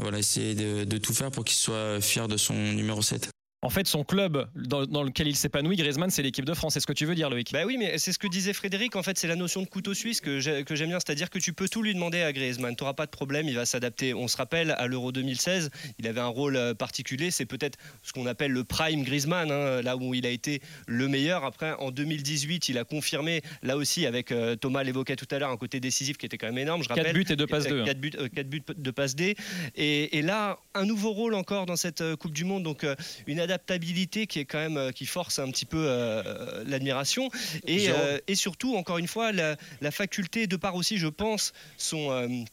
voilà, 0.00 0.18
essayer 0.18 0.54
de, 0.54 0.84
de 0.84 0.98
tout 0.98 1.14
faire 1.14 1.30
pour 1.30 1.44
qu'il 1.44 1.56
soit 1.56 2.00
fier 2.00 2.26
de 2.26 2.36
son 2.36 2.54
numéro 2.54 3.02
7. 3.02 3.30
En 3.68 3.70
fait, 3.70 3.86
son 3.86 4.02
club 4.02 4.48
dans, 4.54 5.02
lequel 5.02 5.28
il 5.28 5.36
s'épanouit, 5.36 5.76
Griezmann, 5.76 6.08
c'est 6.08 6.22
l'équipe 6.22 6.46
de 6.46 6.54
France. 6.54 6.72
C'est 6.72 6.80
ce 6.80 6.86
que 6.86 6.94
tu 6.94 7.04
veux 7.04 7.14
dire, 7.14 7.28
Loïc? 7.28 7.52
Bah 7.52 7.66
oui, 7.66 7.76
mais 7.78 7.98
c'est 7.98 8.14
ce 8.14 8.18
que 8.18 8.26
disait 8.26 8.54
Frédéric. 8.54 8.96
En 8.96 9.02
fait, 9.02 9.18
c'est 9.18 9.28
la 9.28 9.36
notion 9.36 9.60
de 9.60 9.66
couteau 9.66 9.92
suisse 9.92 10.22
que 10.22 10.40
j'aime 10.40 10.64
bien. 10.88 10.98
C'est-à-dire 10.98 11.28
que 11.28 11.38
tu 11.38 11.52
peux 11.52 11.68
tout 11.68 11.82
lui 11.82 11.92
demander 11.92 12.22
à 12.22 12.32
Griezmann. 12.32 12.74
Tu 12.74 12.82
n'auras 12.82 12.94
pas 12.94 13.04
de 13.04 13.10
problème, 13.10 13.46
il 13.46 13.54
va 13.54 13.66
s'adapter. 13.66 14.14
On 14.14 14.26
se 14.26 14.38
rappelle, 14.38 14.70
à 14.70 14.86
l'Euro 14.86 15.12
2016, 15.12 15.68
il 15.98 16.08
avait 16.08 16.22
un 16.22 16.28
rôle 16.28 16.56
euh, 16.56 16.72
particulier. 16.72 17.30
C'est 17.30 17.44
peut-être 17.44 17.78
ce 18.02 18.14
qu'on 18.14 18.24
appelle 18.24 18.52
le 18.52 18.64
prime 18.64 19.02
Griezmann, 19.02 19.50
hein, 19.50 19.82
là 19.82 19.98
où 19.98 20.14
il 20.14 20.24
a 20.24 20.30
été 20.30 20.62
le 20.86 21.06
meilleur. 21.06 21.44
Après, 21.44 21.74
en 21.74 21.90
2018, 21.90 22.70
il 22.70 22.78
a 22.78 22.84
confirmé, 22.84 23.42
là 23.62 23.76
aussi, 23.76 24.06
avec 24.06 24.32
euh, 24.32 24.56
Thomas 24.56 24.82
l'évoquait 24.82 25.16
tout 25.16 25.28
à 25.30 25.38
l'heure, 25.38 25.50
un 25.50 25.58
côté 25.58 25.78
décisif 25.78 26.16
qui 26.16 26.24
était 26.24 26.38
quand 26.38 26.46
même 26.46 26.56
énorme. 26.56 26.82
Je 26.82 26.88
rappelle, 26.88 27.04
4 27.04 27.14
buts 27.14 27.26
et 27.28 27.36
2 27.36 27.46
passes 27.46 27.66
D. 27.66 27.82
4 27.84 28.00
buts, 28.00 28.12
4 28.34 28.48
buts 28.48 28.62
de 28.74 28.90
passes 28.90 29.14
D. 29.14 29.36
Et, 29.76 30.16
et, 30.16 30.22
là, 30.22 30.58
un 30.72 30.86
nouveau 30.86 31.10
rôle 31.10 31.34
encore 31.34 31.66
dans 31.66 31.76
cette 31.76 32.00
euh, 32.00 32.16
Coupe 32.16 32.32
du 32.32 32.46
Monde. 32.46 32.62
Donc, 32.62 32.86
une 33.26 33.40
adaptabilité 33.58 34.26
qui 34.26 34.38
est 34.38 34.44
quand 34.44 34.58
même 34.58 34.76
euh, 34.76 34.92
qui 34.92 35.06
force 35.06 35.38
un 35.38 35.50
petit 35.50 35.66
peu 35.66 35.84
euh, 35.86 36.64
l'admiration. 36.66 37.30
Et, 37.66 37.88
euh, 37.88 38.18
et, 38.28 38.34
surtout 38.34 38.76
encore 38.76 38.98
une 38.98 39.08
fois 39.08 39.32
la, 39.32 39.56
faculté 39.90 40.46
de 40.46 40.56
part 40.56 40.76
aussi 40.76 40.98
je 40.98 41.08
pense 41.08 41.52
son 41.76 42.46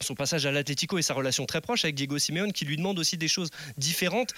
son 0.00 0.14
passage 0.14 0.46
à 0.46 0.52
l'Atletico 0.52 0.98
et 0.98 1.02
sa 1.02 1.14
relation 1.14 1.46
très 1.46 1.60
proche 1.60 1.84
avec 1.84 1.94
Diego 1.94 2.18
Simeone 2.18 2.52
qui 2.52 2.64
lui 2.64 2.76
demande 2.76 2.98
aussi 2.98 3.16
des 3.16 3.28
choses 3.28 3.50
différentes, 3.76 4.34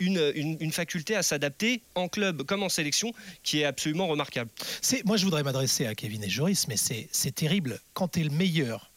une, 0.00 0.32
une, 0.34 0.72
faculté 0.72 1.16
à 1.16 1.22
s'adapter 1.22 1.82
en 1.94 2.08
club 2.08 2.42
comme 2.42 2.62
en 2.62 2.68
sélection 2.68 3.12
qui 3.42 3.60
est 3.60 3.64
absolument 3.64 4.06
remarquable. 4.06 4.50
C'est, 4.82 5.04
moi 5.06 5.16
je 5.16 5.24
voudrais 5.24 5.42
m'adresser 5.42 5.86
à 5.86 5.94
Kevin 5.94 6.22
et 6.22 6.28
Joris, 6.28 6.68
mais 6.68 6.76
c'est, 6.76 7.08
c'est 7.10 7.34
terrible. 7.34 7.80
Quand 7.94 8.08
tu 8.08 8.20
es 8.20 8.24
le 8.24 8.30
meilleur, 8.30 8.90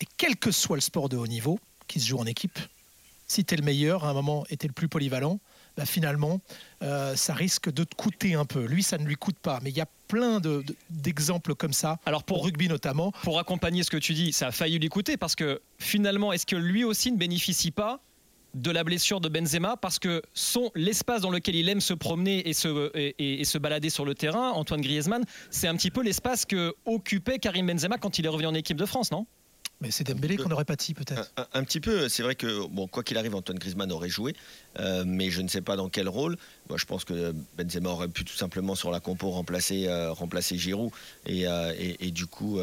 et 0.00 0.06
quel 0.16 0.36
que 0.36 0.50
soit 0.50 0.76
le 0.76 0.82
sport 0.82 1.08
de 1.08 1.16
haut 1.16 1.28
niveau 1.28 1.58
qui 1.86 2.00
se 2.00 2.08
joue 2.08 2.18
en 2.18 2.26
équipe, 2.26 2.58
si 3.28 3.44
tu 3.44 3.54
es 3.54 3.56
le 3.56 3.64
meilleur, 3.64 4.04
à 4.04 4.10
un 4.10 4.14
moment, 4.14 4.44
et 4.50 4.56
tu 4.56 4.66
es 4.66 4.68
le 4.68 4.74
plus 4.74 4.88
polyvalent, 4.88 5.40
bah, 5.76 5.86
finalement, 5.86 6.40
euh, 6.82 7.14
ça 7.16 7.34
risque 7.34 7.70
de 7.70 7.84
te 7.84 7.94
coûter 7.94 8.34
un 8.34 8.44
peu. 8.44 8.64
Lui, 8.64 8.82
ça 8.82 8.98
ne 8.98 9.04
lui 9.04 9.16
coûte 9.16 9.38
pas. 9.38 9.60
Mais 9.62 9.70
il 9.70 9.76
y 9.76 9.80
a 9.80 9.88
plein 10.08 10.40
d'exemples 10.90 11.54
comme 11.54 11.72
ça, 11.72 11.98
Alors 12.06 12.24
pour, 12.24 12.44
rugby 12.44 12.68
notamment. 12.68 13.12
Pour 13.22 13.38
accompagner 13.38 13.82
ce 13.82 13.90
que 13.90 13.96
tu 13.96 14.14
dis, 14.14 14.32
ça 14.32 14.48
a 14.48 14.52
failli 14.52 14.78
lui 14.78 14.88
coûter 14.88 15.16
parce 15.16 15.34
que 15.34 15.60
finalement, 15.78 16.32
est-ce 16.32 16.46
que 16.46 16.56
lui 16.56 16.84
aussi 16.84 17.12
ne 17.12 17.16
bénéficie 17.16 17.70
pas 17.72 18.00
de 18.54 18.70
la 18.70 18.84
blessure 18.84 19.20
de 19.20 19.28
Benzema 19.28 19.76
parce 19.76 19.98
que 19.98 20.22
son 20.32 20.70
l'espace 20.74 21.20
dans 21.20 21.30
lequel 21.30 21.56
il 21.56 21.68
aime 21.68 21.80
se 21.80 21.92
promener 21.92 22.48
et 22.48 22.54
se, 22.54 22.90
et, 22.96 23.44
se 23.44 23.58
balader 23.58 23.90
sur 23.90 24.04
le 24.04 24.14
terrain, 24.14 24.50
Antoine 24.52 24.80
Griezmann, 24.80 25.24
c'est 25.50 25.68
un 25.68 25.76
petit 25.76 25.90
peu 25.90 26.02
l'espace 26.02 26.46
que 26.46 26.74
occupait 26.86 27.38
Karim 27.38 27.66
Benzema 27.66 27.98
quand 27.98 28.18
il 28.18 28.24
est 28.24 28.30
revenu 28.30 28.46
en 28.46 28.54
équipe 28.54 28.78
de 28.78 28.86
France, 28.86 29.10
non? 29.10 29.26
Mais 29.80 29.90
c'est 29.90 30.04
Dembélé 30.04 30.36
qu'on 30.36 30.50
aurait 30.50 30.64
pâti 30.64 30.94
peut-être. 30.94 31.32
Un, 31.52 31.64
petit 31.64 31.80
peu, 31.80 32.08
c'est 32.08 32.22
vrai 32.22 32.34
que 32.34 32.66
bon, 32.68 32.86
quoi 32.86 33.02
qu'il 33.02 33.18
arrive, 33.18 33.34
Antoine 33.34 33.58
Griezmann 33.58 33.92
aurait 33.92 34.08
joué, 34.08 34.34
euh, 34.78 35.04
mais 35.06 35.30
je 35.30 35.42
ne 35.42 35.48
sais 35.48 35.60
pas 35.60 35.76
dans 35.76 35.88
quel 35.88 36.08
rôle. 36.08 36.36
Moi, 36.68 36.78
je 36.78 36.86
pense 36.86 37.04
que 37.04 37.34
Benzema 37.58 37.90
aurait 37.90 38.08
pu 38.08 38.24
tout 38.24 38.36
simplement 38.36 38.74
sur 38.74 38.90
la 38.90 39.00
compo 39.00 39.30
remplacer, 39.30 39.86
euh, 39.86 40.12
remplacer 40.12 40.56
Giroud 40.56 40.90
et, 41.26 41.46
euh, 41.46 41.72
et, 41.78 42.10
du 42.10 42.26
coup. 42.26 42.58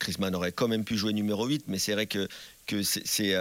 Griezmann 0.00 0.32
aurait 0.36 0.52
quand 0.52 0.68
même 0.68 0.84
pu 0.84 0.96
jouer 0.96 1.12
numéro 1.12 1.44
8, 1.44 1.64
mais 1.66 1.80
c'est 1.80 1.92
vrai 1.92 2.06
que, 2.06 2.28
que 2.68 2.84
c'est, 2.84 3.34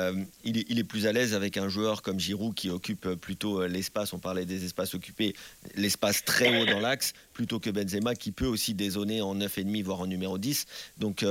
il, 0.44 0.58
est, 0.58 0.66
il, 0.70 0.80
est, 0.80 0.84
plus 0.84 1.06
à 1.06 1.12
l'aise 1.12 1.36
avec 1.36 1.56
un 1.56 1.70
joueur 1.70 2.02
comme 2.02 2.20
Giroud 2.20 2.56
qui 2.56 2.72
occupe 2.72 3.14
plutôt 3.14 3.68
l'espace, 3.68 4.12
on 4.12 4.18
parlait 4.18 4.44
des 4.46 4.66
espaces 4.66 4.96
occupés, 4.96 5.36
l'espace 5.76 6.26
très 6.26 6.60
haut 6.60 6.66
dans 6.66 6.80
l'axe, 6.80 7.14
plutôt 7.34 7.60
que 7.60 7.70
Benzema 7.70 8.16
qui 8.16 8.32
peut 8.32 8.48
aussi 8.48 8.74
dézoner 8.74 9.22
en 9.22 9.36
9,5 9.36 9.84
voire 9.84 10.02
en 10.02 10.08
numéro 10.08 10.40
10. 10.40 10.66
Donc 10.98 11.24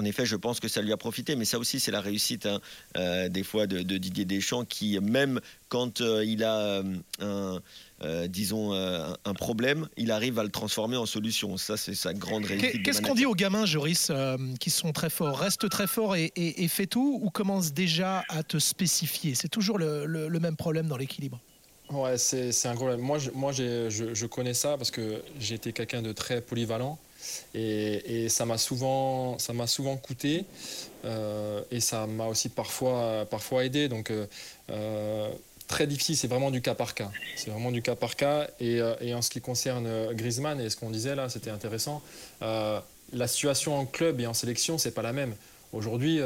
en 0.00 0.04
effet, 0.04 0.24
je 0.24 0.36
pense 0.36 0.60
que 0.60 0.68
ça 0.68 0.80
lui 0.80 0.92
a 0.92 0.96
profité, 0.96 1.36
mais 1.36 1.44
ça 1.44 1.58
aussi, 1.58 1.78
c'est 1.78 1.90
la 1.90 2.00
réussite 2.00 2.46
hein, 2.46 2.60
euh, 2.96 3.28
des 3.28 3.42
fois 3.42 3.66
de, 3.66 3.82
Didier 3.98 4.24
Deschamps 4.24 4.64
qui, 4.64 4.98
même 5.00 5.40
quand 5.68 6.00
euh, 6.00 6.24
il 6.24 6.42
a 6.42 6.56
euh, 6.56 7.60
un, 8.00 8.26
disons, 8.28 8.72
un 8.72 9.34
problème, 9.34 9.86
il 9.98 10.10
arrive 10.10 10.38
à 10.38 10.42
le 10.42 10.48
transformer 10.48 10.96
en 10.96 11.04
solution. 11.04 11.58
Ça, 11.58 11.76
c'est 11.76 11.94
sa 11.94 12.14
grande 12.14 12.46
réussite. 12.46 12.82
Qu'est-ce 12.82 13.02
qu'on 13.02 13.14
dit 13.14 13.26
aux 13.26 13.34
gamins, 13.34 13.66
Joris, 13.66 14.10
qui 14.58 14.70
sont 14.70 14.92
très 14.92 15.10
forts 15.10 15.38
Reste 15.38 15.68
très 15.68 15.86
fort 15.86 16.16
et, 16.16 16.32
et, 16.34 16.68
fait 16.68 16.86
tout 16.86 17.20
ou 17.22 17.28
commence 17.28 17.74
déjà 17.74 18.24
à 18.30 18.42
te 18.42 18.58
spécifier? 18.58 19.34
C'est 19.34 19.48
toujours 19.48 19.78
le, 19.78 20.38
même 20.40 20.56
problème 20.56 20.86
dans 20.86 20.96
l'équilibre. 20.96 21.38
Ouais, 21.90 22.16
c'est 22.16 22.66
un 22.66 22.74
problème. 22.74 23.00
Moi, 23.00 23.18
je, 23.18 23.30
moi 23.32 23.52
je, 23.52 23.90
je 23.90 24.26
connais 24.26 24.54
ça 24.54 24.78
parce 24.78 24.90
que 24.90 25.22
j'ai 25.38 25.56
été 25.56 25.74
quelqu'un 25.74 26.00
de 26.00 26.12
très 26.12 26.40
polyvalent. 26.40 26.98
Et, 27.54 28.28
ça 28.28 28.46
m'a 28.46 28.58
souvent, 28.58 29.38
ça 29.38 29.52
m'a 29.52 29.66
souvent 29.66 29.96
coûté 29.96 30.44
euh, 31.04 31.62
et 31.70 31.80
ça 31.80 32.06
m'a 32.06 32.26
aussi 32.26 32.48
parfois, 32.48 33.26
parfois 33.30 33.64
aidé. 33.64 33.88
Donc 33.88 34.10
euh, 34.10 34.26
euh, 34.70 35.30
très 35.66 35.86
difficile, 35.86 36.16
c'est 36.16 36.28
vraiment 36.28 36.50
du 36.50 36.62
cas 36.62 36.74
par 36.74 36.94
cas. 36.94 37.10
C'est 37.36 37.50
vraiment 37.50 37.72
du 37.72 37.82
cas 37.82 37.96
par 37.96 38.16
cas. 38.16 38.48
Et, 38.60 38.80
en 39.14 39.22
ce 39.22 39.30
qui 39.30 39.40
concerne 39.40 40.12
Griezmann 40.14 40.60
et 40.60 40.70
ce 40.70 40.76
qu'on 40.76 40.90
disait 40.90 41.14
là, 41.14 41.28
c'était 41.28 41.50
intéressant. 41.50 42.02
la 42.40 43.26
situation 43.26 43.76
en 43.76 43.86
club 43.86 44.20
et 44.20 44.26
en 44.26 44.34
sélection, 44.34 44.78
c'est 44.78 44.92
pas 44.92 45.02
la 45.02 45.12
même. 45.12 45.34
Aujourd'hui, 45.72 46.20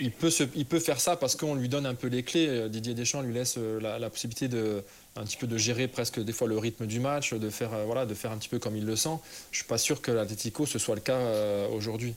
il, 0.00 0.10
peut 0.12 0.30
il 0.54 0.66
peut 0.66 0.78
faire 0.80 1.00
ça 1.00 1.16
parce 1.16 1.36
qu'on 1.36 1.54
lui 1.54 1.68
donne 1.68 1.86
un 1.86 1.94
peu 1.94 2.08
les 2.08 2.22
clés. 2.22 2.68
Didier 2.68 2.94
Deschamps 2.94 3.22
lui 3.22 3.34
laisse 3.34 3.56
la 3.80 4.10
possibilité 4.10 4.48
de, 4.48 4.84
un 5.16 5.24
petit 5.24 5.36
peu 5.36 5.46
de 5.46 5.58
gérer 5.58 5.88
presque 5.88 6.20
des 6.20 6.32
fois 6.32 6.48
le 6.48 6.58
rythme 6.58 6.86
du 6.86 7.00
match, 7.00 7.34
de 7.34 7.50
faire, 7.50 7.72
euh, 7.74 7.84
voilà, 7.84 8.06
de 8.06 8.14
faire 8.14 8.30
un 8.30 8.38
petit 8.38 8.48
peu 8.48 8.58
comme 8.58 8.76
il 8.76 8.84
le 8.84 8.96
sent. 8.96 9.18
Je 9.50 9.58
suis 9.58 9.66
pas 9.66 9.78
sûr 9.78 10.00
que 10.00 10.10
l'Atletico 10.10 10.66
ce 10.66 10.78
soit 10.78 10.94
le 10.94 11.00
cas 11.00 11.16
euh, 11.16 11.68
aujourd'hui. 11.68 12.14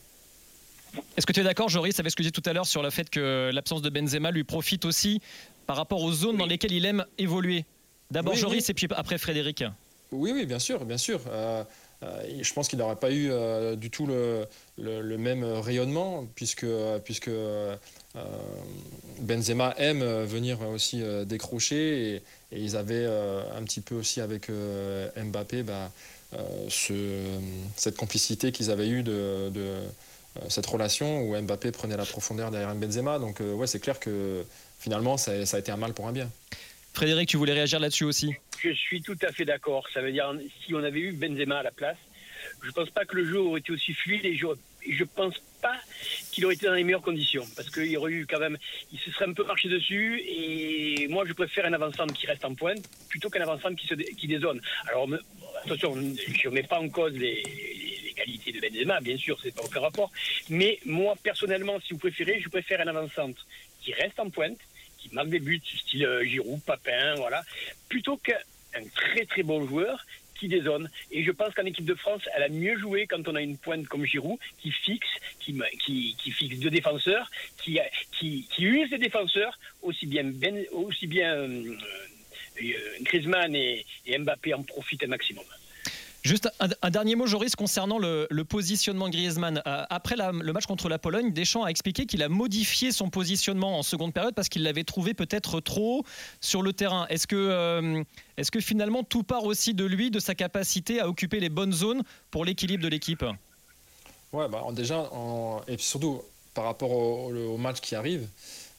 Est-ce 1.17 1.25
que 1.25 1.34
tu 1.34 1.41
es 1.41 1.43
d'accord, 1.43 1.67
Joris, 1.67 1.99
avec 1.99 2.12
ce 2.12 2.15
que 2.15 2.23
tu 2.23 2.29
disais 2.29 2.41
tout 2.41 2.49
à 2.49 2.53
l'heure 2.53 2.65
sur 2.65 2.81
le 2.81 2.89
fait 2.89 3.10
que 3.10 3.51
l'absence 3.53 3.81
de 3.81 3.89
Benzema 3.89 4.31
lui 4.31 4.45
profite 4.45 4.86
aussi 4.86 5.19
par 5.67 5.75
rapport 5.75 6.01
aux 6.01 6.12
zones 6.12 6.38
dans 6.38 6.45
lesquelles 6.45 6.71
il 6.71 6.86
aime 6.86 7.05
évoluer? 7.17 7.65
D'abord 8.12 8.36
Joris 8.36 8.69
et 8.69 8.73
puis 8.73 8.88
après 8.95 9.17
Frédéric. 9.17 9.63
Oui, 10.12 10.31
oui, 10.34 10.45
bien 10.45 10.60
sûr, 10.60 10.86
bien 10.86 10.97
sûr. 10.97 11.19
Euh, 11.27 11.63
je 12.39 12.53
pense 12.53 12.69
qu'il 12.69 12.79
n'aurait 12.79 12.95
pas 12.95 13.12
eu 13.12 13.29
du 13.75 13.89
tout 13.89 14.05
le, 14.05 14.45
le, 14.77 15.17
même 15.17 15.43
rayonnement, 15.43 16.25
puisque, 16.36 16.67
puisque 17.03 17.31
Benzema 19.19 19.73
aime 19.78 20.04
venir 20.23 20.62
aussi 20.62 21.01
décrocher, 21.25 22.15
et, 22.15 22.21
ils 22.51 22.75
avaient 22.78 23.06
un 23.06 23.63
petit 23.63 23.82
peu 23.82 23.95
aussi 23.95 24.21
avec 24.21 24.49
Mbappé 24.49 25.63
bah, 25.63 25.91
ce, 26.69 26.93
cette 27.75 27.97
complicité 27.97 28.51
qu'ils 28.51 28.71
avaient 28.71 28.88
eue 28.88 29.04
de, 29.04 29.49
de 29.49 29.80
cette 30.49 30.65
relation 30.65 31.21
où 31.23 31.41
Mbappé 31.41 31.71
prenait 31.71 31.97
la 31.97 32.06
profondeur 32.06 32.51
derrière 32.51 32.73
Benzema. 32.75 33.19
Donc 33.19 33.39
ouais, 33.39 33.67
c'est 33.67 33.80
clair 33.80 33.99
que 33.99 34.45
finalement, 34.80 35.17
ça, 35.17 35.32
a 35.32 35.60
été 35.60 35.71
un 35.71 35.78
mal 35.78 35.93
pour 35.93 36.08
un 36.08 36.12
bien. 36.12 36.30
Frédéric, 36.93 37.30
tu 37.30 37.38
voulais 37.38 37.54
réagir 37.54 37.80
là-dessus 37.80 38.06
aussi? 38.06 38.34
Je 38.62 38.71
suis 38.71 39.01
tout 39.01 39.17
à 39.21 39.32
fait 39.32 39.45
d'accord. 39.45 39.86
Ça 39.93 40.01
veut 40.01 40.12
dire, 40.12 40.32
si 40.63 40.73
on 40.73 40.84
avait 40.84 40.99
eu 40.99 41.12
Benzema 41.12 41.60
à 41.60 41.63
la 41.63 41.71
place, 41.71 41.97
je 42.62 42.67
ne 42.67 42.71
pense 42.71 42.89
pas 42.91 43.06
que 43.06 43.15
le 43.15 43.25
jeu 43.25 43.39
aurait 43.39 43.60
été 43.60 43.71
aussi 43.71 43.93
fluide 43.93 44.23
et 44.25 44.36
je 44.36 44.47
ne 44.47 45.04
pense 45.06 45.34
qu'il 46.32 46.45
aurait 46.45 46.56
été 46.56 46.65
dans 46.65 46.73
les 46.73 46.84
meilleures 46.84 47.01
conditions 47.01 47.45
parce 47.56 47.69
qu'il 47.69 47.95
aurait 47.97 48.12
eu 48.12 48.25
quand 48.25 48.39
même, 48.39 48.58
il 48.91 48.99
se 48.99 49.12
serait 49.12 49.25
un 49.25 49.34
peu 49.34 49.43
marché 49.43 49.69
dessus 49.69 50.21
et 50.28 51.08
moi 51.10 51.23
je 51.28 51.34
préfère 51.34 51.65
un 51.65 51.73
avançant 51.73 52.08
qui 52.08 52.28
reste 52.28 52.45
en 52.45 52.54
pointe 52.54 52.84
plutôt 53.10 53.30
qu'un 53.30 53.41
avançant 53.41 53.73
qui, 53.73 53.88
se, 53.88 53.93
qui 53.93 54.28
dézone. 54.28 54.62
Alors 54.88 55.08
attention, 55.63 55.95
je 55.95 56.49
ne 56.49 56.54
mets 56.54 56.63
pas 56.63 56.80
en 56.80 56.89
cause 56.89 57.13
les, 57.13 57.43
qualités 58.15 58.54
de 58.54 58.62
Benzema, 58.62 59.01
bien 59.01 59.17
sûr, 59.17 59.38
c'est 59.43 59.54
pas 59.54 59.63
aucun 59.63 59.82
rapport, 59.82 60.10
mais 60.49 60.80
moi 60.86 61.15
personnellement, 61.21 61.80
si 61.82 61.93
vous 61.93 61.99
préférez, 61.99 62.39
je 62.39 62.47
préfère 62.47 62.80
un 62.80 62.88
avançant 62.88 63.30
qui 63.82 63.91
reste 63.93 64.19
en 64.19 64.30
pointe 64.30 64.58
qui 64.97 65.13
marque 65.13 65.30
des 65.30 65.39
buts, 65.39 65.62
style 65.63 66.06
euh, 66.06 66.23
Giroud, 66.23 66.62
Papin, 66.65 67.15
voilà, 67.15 67.43
plutôt 67.89 68.17
qu'un 68.17 68.39
très 68.95 69.25
très 69.25 69.43
bon 69.43 69.67
joueur 69.67 70.06
qui 70.36 70.48
dézone. 70.48 70.89
Et 71.12 71.24
je 71.24 71.32
pense 71.32 71.54
qu'en 71.54 71.65
équipe 71.65 71.86
de 71.86 71.95
France, 71.95 72.21
elle 72.36 72.43
a 72.43 72.50
mieux 72.50 72.78
joué 72.78 73.08
quand 73.08 73.28
on 73.28 73.36
a 73.36 73.41
une 73.41 73.58
pointe 73.58 73.88
comme 73.88 74.06
Giroud 74.06 74.38
qui 74.62 74.71
fixe, 74.71 75.08
qui, 75.39 75.60
qui, 75.80 76.32
fixe 76.32 76.60
deux 76.60 76.69
défenseurs, 76.69 77.30
qui, 77.58 77.80
qui, 78.12 78.45
use 78.60 78.91
les 78.91 78.98
défenseurs, 78.98 79.58
aussi 79.82 80.06
bien, 80.06 80.24
ben, 80.26 80.65
aussi 80.71 81.08
bien 81.08 81.34
euh, 81.36 81.78
et, 82.60 83.86
et 84.06 84.17
Mbappé 84.17 84.54
en 84.54 84.63
profitent 84.63 85.04
un 85.04 85.08
maximum. 85.08 85.45
Juste 86.25 86.49
un, 86.59 86.89
dernier 86.89 87.13
mot, 87.13 87.27
Joris, 87.27 87.55
concernant 87.55 87.99
le, 87.99 88.27
positionnement 88.49 89.09
Griezmann. 89.09 89.61
Euh, 89.67 89.83
après 89.91 90.15
le 90.15 90.53
match 90.53 90.65
contre 90.65 90.89
la 90.89 90.97
Pologne, 90.97 91.31
Deschamps 91.31 91.63
a 91.63 91.67
expliqué 91.67 92.07
qu'il 92.07 92.23
a 92.23 92.29
modifié 92.29 92.91
son 92.91 93.11
positionnement 93.11 93.77
en 93.77 93.83
seconde 93.83 94.11
période 94.11 94.33
parce 94.33 94.49
qu'il 94.49 94.63
l'avait 94.63 94.83
trouvé 94.83 95.13
peut-être 95.13 95.59
trop 95.59 96.03
sur 96.41 96.63
le 96.63 96.73
terrain. 96.73 97.05
Est-ce 97.11 97.27
que, 97.27 97.35
euh, 97.35 98.03
est 98.38 98.49
que 98.49 98.59
finalement 98.59 99.03
tout 99.03 99.21
part 99.21 99.43
aussi 99.43 99.75
de 99.75 99.85
lui, 99.85 100.09
de 100.09 100.19
sa 100.19 100.33
capacité 100.33 100.99
à 100.99 101.07
occuper 101.07 101.39
les 101.39 101.49
bonnes 101.49 101.73
zones 101.73 102.01
pour 102.31 102.43
l'équilibre 102.43 102.81
de 102.81 102.89
l'équipe? 102.89 103.23
Ouais, 104.33 104.49
bah, 104.49 104.63
déjà, 104.71 105.07
et 105.67 105.77
surtout 105.77 106.23
par 106.55 106.63
rapport 106.63 106.89
au, 106.89 107.57
match 107.57 107.81
qui 107.81 107.93
arrive, 107.93 108.27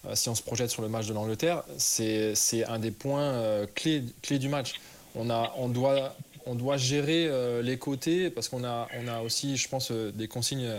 euh, 0.04 0.16
si 0.16 0.28
on 0.28 0.34
se 0.34 0.42
projette 0.42 0.70
sur 0.70 0.82
le 0.82 0.88
match 0.88 1.06
de 1.06 1.14
l'Angleterre, 1.14 1.62
c'est 1.78 2.64
un 2.66 2.80
des 2.80 2.90
points 2.90 3.66
clés, 3.76 4.02
clés 4.20 4.40
du 4.40 4.48
match. 4.48 4.80
On, 5.14 5.30
a, 5.30 5.54
on 5.56 5.68
doit 5.68 6.14
on 6.46 6.54
doit 6.54 6.76
gérer 6.76 7.26
euh, 7.26 7.60
les 7.60 7.76
côtés 7.76 8.30
parce 8.30 8.48
qu'on 8.48 8.64
a, 8.64 8.88
on 8.98 9.08
a 9.08 9.20
aussi, 9.20 9.56
je 9.56 9.68
pense, 9.68 9.90
euh, 9.90 10.12
des 10.12 10.28
consignes 10.28 10.70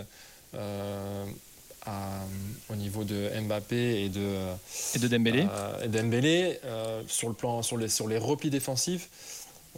euh, 0.54 1.24
au 2.70 2.74
niveau 2.74 3.04
de 3.04 3.30
Mbappé 3.40 4.04
et 4.04 4.08
de, 4.08 4.36
et 4.94 4.98
de 4.98 5.08
Dembélé, 5.08 5.46
et 5.82 5.88
Dembélé 5.88 6.60
sur, 7.06 7.28
le 7.28 7.34
plan, 7.34 7.62
sur, 7.62 7.78
les, 7.78 7.88
sur 7.88 8.08
les 8.08 8.18
replis 8.18 8.50
défensifs. 8.50 9.08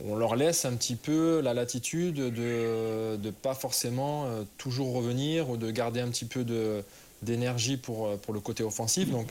On 0.04 0.16
leur 0.16 0.34
laisse 0.34 0.64
un 0.64 0.74
petit 0.74 0.96
peu 0.96 1.40
la 1.40 1.54
latitude 1.54 2.16
de 2.16 3.16
ne 3.16 3.30
pas 3.30 3.54
forcément 3.54 4.26
toujours 4.58 4.92
revenir 4.92 5.50
ou 5.50 5.56
de 5.56 5.70
garder 5.70 6.00
un 6.00 6.08
petit 6.08 6.24
peu 6.24 6.42
de, 6.42 6.82
d'énergie 7.22 7.76
pour, 7.76 8.16
pour 8.18 8.34
le 8.34 8.40
côté 8.40 8.64
offensif. 8.64 9.08
Donc 9.08 9.28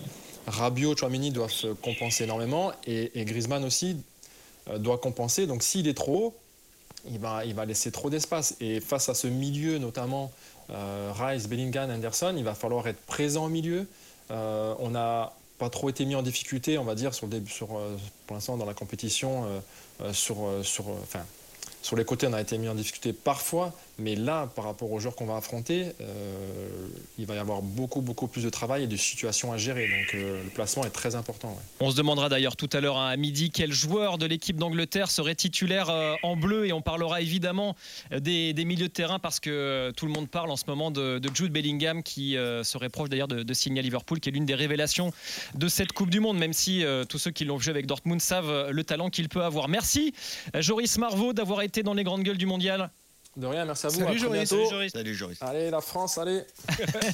Rabiot, 0.47 0.95
Chouamini 0.95 1.31
doivent 1.31 1.51
se 1.51 1.67
compenser 1.67 2.23
énormément 2.23 2.71
et, 2.87 3.19
et 3.19 3.25
Griezmann 3.25 3.65
aussi 3.65 3.97
doit 4.77 4.99
compenser. 4.99 5.47
Donc 5.47 5.63
s'il 5.63 5.89
est 5.89 5.97
trop 5.97 6.27
haut, 6.27 6.35
il 7.07 7.19
va, 7.19 7.65
laisser 7.65 7.91
trop 7.91 8.09
d'espace. 8.09 8.55
Et 8.59 8.79
face 8.79 9.09
à 9.09 9.13
ce 9.13 9.27
milieu, 9.27 9.77
notamment 9.77 10.31
euh, 10.69 11.11
Rice, 11.15 11.47
Bellingham, 11.47 11.89
Anderson, 11.89 12.33
il 12.37 12.43
va 12.43 12.55
falloir 12.55 12.87
être 12.87 13.01
présent 13.05 13.45
au 13.45 13.49
milieu. 13.49 13.87
Euh, 14.31 14.73
on 14.79 14.91
n'a 14.91 15.33
pas 15.57 15.69
trop 15.69 15.89
été 15.89 16.05
mis 16.05 16.15
en 16.15 16.21
difficulté, 16.21 16.77
on 16.77 16.83
va 16.83 16.95
dire, 16.95 17.11
euh, 17.23 17.97
pour 18.27 18.35
l'instant 18.35 18.57
dans 18.57 18.65
la 18.65 18.73
compétition, 18.73 19.45
sur 20.13 21.95
les 21.95 22.05
côtés, 22.05 22.27
on 22.27 22.33
a 22.33 22.41
été 22.41 22.57
mis 22.57 22.69
en 22.69 22.75
difficulté 22.75 23.13
parfois, 23.13 23.73
mais 23.99 24.15
là, 24.15 24.47
par 24.55 24.65
rapport 24.65 24.91
aux 24.91 24.99
joueurs 24.99 25.15
qu'on 25.15 25.25
va 25.25 25.35
affronter, 25.35 25.87
euh, 26.01 26.87
il 27.17 27.25
va 27.25 27.35
y 27.35 27.37
avoir 27.37 27.61
beaucoup, 27.61 28.01
beaucoup 28.01 28.27
plus 28.27 28.43
de 28.43 28.49
travail 28.49 28.83
et 28.83 28.87
de 28.87 28.95
situations 28.95 29.51
à 29.51 29.57
gérer. 29.57 29.87
Donc 29.87 30.15
euh, 30.15 30.43
le 30.43 30.49
placement 30.49 30.83
est 30.85 30.89
très 30.89 31.15
important. 31.15 31.57
On 31.79 31.91
se 31.91 31.95
demandera 31.95 32.29
d'ailleurs 32.29 32.55
tout 32.55 32.69
à 32.73 32.79
l'heure 32.79 32.97
hein, 32.97 33.09
à 33.09 33.17
midi 33.17 33.51
quel 33.51 33.71
joueur 33.71 34.17
de 34.17 34.25
l'équipe 34.25 34.55
d'Angleterre 34.55 35.11
serait 35.11 35.35
titulaire 35.35 35.89
euh, 35.89 36.15
en 36.23 36.35
bleu 36.35 36.65
et 36.65 36.73
on 36.73 36.81
parlera 36.81 37.21
évidemment 37.21 37.75
des, 38.11 38.53
milieux 38.65 38.87
de 38.87 38.93
terrain 38.93 39.19
parce 39.19 39.39
que 39.39 39.91
tout 39.95 40.05
le 40.05 40.11
monde 40.11 40.29
parle 40.29 40.49
en 40.51 40.55
ce 40.55 40.63
moment 40.67 40.91
de, 40.91 41.19
Jude 41.33 41.51
Bellingham 41.51 42.03
qui 42.03 42.35
serait 42.63 42.89
proche 42.89 43.09
d'ailleurs 43.09 43.27
de, 43.27 43.43
de 43.43 43.53
signer 43.53 43.81
Liverpool, 43.81 44.19
qui 44.19 44.29
est 44.29 44.31
l'une 44.31 44.45
des 44.45 44.55
révélations 44.55 45.11
de 45.55 45.67
cette 45.67 45.93
Coupe 45.93 46.09
du 46.09 46.19
Monde, 46.19 46.37
même 46.37 46.53
si 46.53 46.83
tous 47.07 47.17
ceux 47.17 47.31
qui 47.31 47.45
l'ont 47.45 47.57
vu 47.57 47.69
avec 47.69 47.85
Dortmund 47.85 48.19
savent 48.19 48.69
le 48.69 48.83
talent 48.83 49.09
qu'il 49.09 49.29
peut 49.29 49.43
avoir. 49.43 49.69
Merci 49.69 50.13
Joris 50.55 50.97
Marvaux 50.97 51.33
d'avoir 51.33 51.61
été 51.61 51.83
dans 51.83 51.93
les 51.93 52.03
grandes 52.03 52.23
gueules 52.23 52.37
du 52.37 52.45
mondial. 52.45 52.91
De 53.39 53.47
rien, 53.47 53.63
merci 53.63 53.85
à 53.85 53.89
vous. 53.89 53.99
Salut, 53.99 54.19
Joris. 54.19 54.91
Salut, 54.91 55.15
Joris. 55.15 55.37
Allez, 55.41 55.69
la 55.69 55.79
France, 55.79 56.17
allez. 56.17 56.41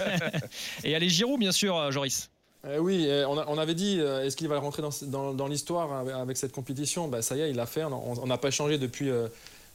et 0.83 0.95
allez, 0.95 1.07
Giroud, 1.07 1.39
bien 1.39 1.51
sûr, 1.51 1.77
euh, 1.77 1.91
Joris. 1.91 2.31
Eh 2.67 2.79
oui, 2.79 3.05
eh, 3.07 3.25
on, 3.25 3.57
avait 3.59 3.75
dit, 3.75 3.99
euh, 3.99 4.25
est-ce 4.25 4.35
qu'il 4.35 4.47
va 4.47 4.57
rentrer 4.57 4.81
dans, 4.81 5.47
l'histoire 5.47 5.93
avec, 6.19 6.35
cette 6.35 6.51
compétition? 6.51 7.07
Ben, 7.07 7.21
Ça 7.21 7.35
y 7.35 7.41
est, 7.41 7.51
il 7.51 7.55
l'a 7.55 7.67
fait. 7.67 7.83
On 7.83 8.25
n'a 8.25 8.39
pas 8.39 8.49
changé 8.49 8.79
depuis, 8.79 9.11
euh, 9.11 9.27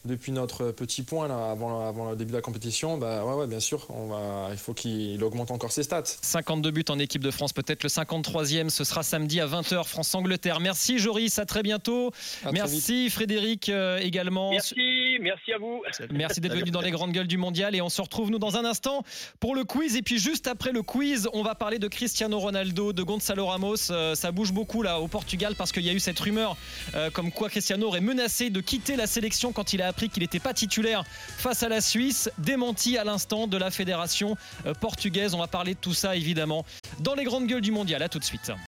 depuis 0.07 0.33
notre 0.33 0.71
petit 0.71 1.03
point 1.03 1.29
là, 1.29 1.51
avant, 1.51 1.87
avant 1.87 2.11
le 2.11 2.17
début 2.17 2.31
de 2.31 2.37
la 2.37 2.41
compétition, 2.41 2.97
bah 2.97 3.23
ouais, 3.25 3.35
ouais 3.35 3.47
bien 3.47 3.61
sûr, 3.61 3.87
on 3.91 4.07
va, 4.07 4.49
il 4.51 4.57
faut 4.57 4.73
qu'il 4.73 5.23
augmente 5.23 5.51
encore 5.51 5.73
ses 5.73 5.83
stats. 5.83 6.05
52 6.05 6.71
buts 6.71 6.85
en 6.89 6.99
équipe 6.99 7.23
de 7.23 7.31
France, 7.31 7.53
peut-être 7.53 7.83
le 7.83 7.91
53e, 7.91 8.71
ce 8.71 8.85
sera 8.85 9.03
samedi 9.03 9.41
à 9.41 9.47
20h, 9.47 9.85
France-Angleterre. 9.85 10.61
Merci 10.61 10.99
Joris, 10.99 11.39
à 11.39 11.45
très 11.45 11.63
bientôt. 11.63 12.13
merci 12.51 13.11
Frédéric 13.11 13.69
euh, 13.69 13.99
également. 13.99 14.53
Merci, 14.53 14.75
merci 15.20 15.52
à 15.52 15.59
vous. 15.59 15.83
Merci 16.11 16.40
d'être 16.40 16.56
venu 16.56 16.70
dans 16.70 16.80
les 16.80 16.90
grandes 16.90 17.12
gueules 17.12 17.26
du 17.26 17.38
mondial 17.38 17.74
et 17.74 17.80
on 17.80 17.88
se 17.88 18.00
retrouve 18.00 18.30
nous 18.30 18.38
dans 18.38 18.56
un 18.56 18.64
instant 18.64 19.04
pour 19.38 19.54
le 19.54 19.64
quiz. 19.64 19.96
Et 19.96 20.02
puis 20.02 20.18
juste 20.18 20.46
après 20.46 20.72
le 20.72 20.83
quiz, 20.83 21.28
on 21.33 21.42
va 21.42 21.54
parler 21.54 21.78
de 21.78 21.88
Cristiano 21.88 22.38
Ronaldo, 22.38 22.92
de 22.92 23.02
Gonzalo 23.02 23.46
Ramos. 23.46 23.90
Euh, 23.90 24.14
ça 24.14 24.33
bouge 24.33 24.52
beaucoup 24.52 24.83
là 24.83 25.00
au 25.00 25.09
Portugal 25.09 25.54
parce 25.56 25.72
qu'il 25.72 25.85
y 25.85 25.90
a 25.90 25.92
eu 25.92 26.00
cette 26.00 26.18
rumeur 26.18 26.56
euh, 26.94 27.11
comme 27.11 27.33
quoi 27.33 27.48
Cristiano 27.48 27.87
aurait 27.87 28.00
menacé 28.00 28.50
de 28.50 28.61
quitter 28.61 28.96
la 28.96 29.06
sélection 29.06 29.52
quand 29.52 29.72
il 29.72 29.83
a 29.83 29.88
appris 29.88 30.09
qu'il 30.09 30.22
n'était 30.22 30.40
pas 30.40 30.54
titulaire 30.54 31.04
face 31.06 31.62
à 31.62 31.68
la 31.68 31.80
Suisse. 31.80 32.30
Démenti 32.38 32.98
à 32.98 33.04
l'instant 33.04 33.46
de 33.46 33.56
la 33.56 33.70
fédération 33.70 34.37
euh, 34.66 34.74
portugaise. 34.74 35.35
On 35.35 35.38
va 35.38 35.48
parler 35.48 35.74
de 35.74 35.80
tout 35.80 35.94
ça 35.94 36.16
évidemment 36.16 36.64
dans 37.00 37.14
les 37.14 37.24
grandes 37.24 37.46
gueules 37.46 37.61
du 37.61 37.72
mondial. 37.72 38.02
À 38.02 38.09
tout 38.09 38.18
de 38.18 38.24
suite. 38.24 38.52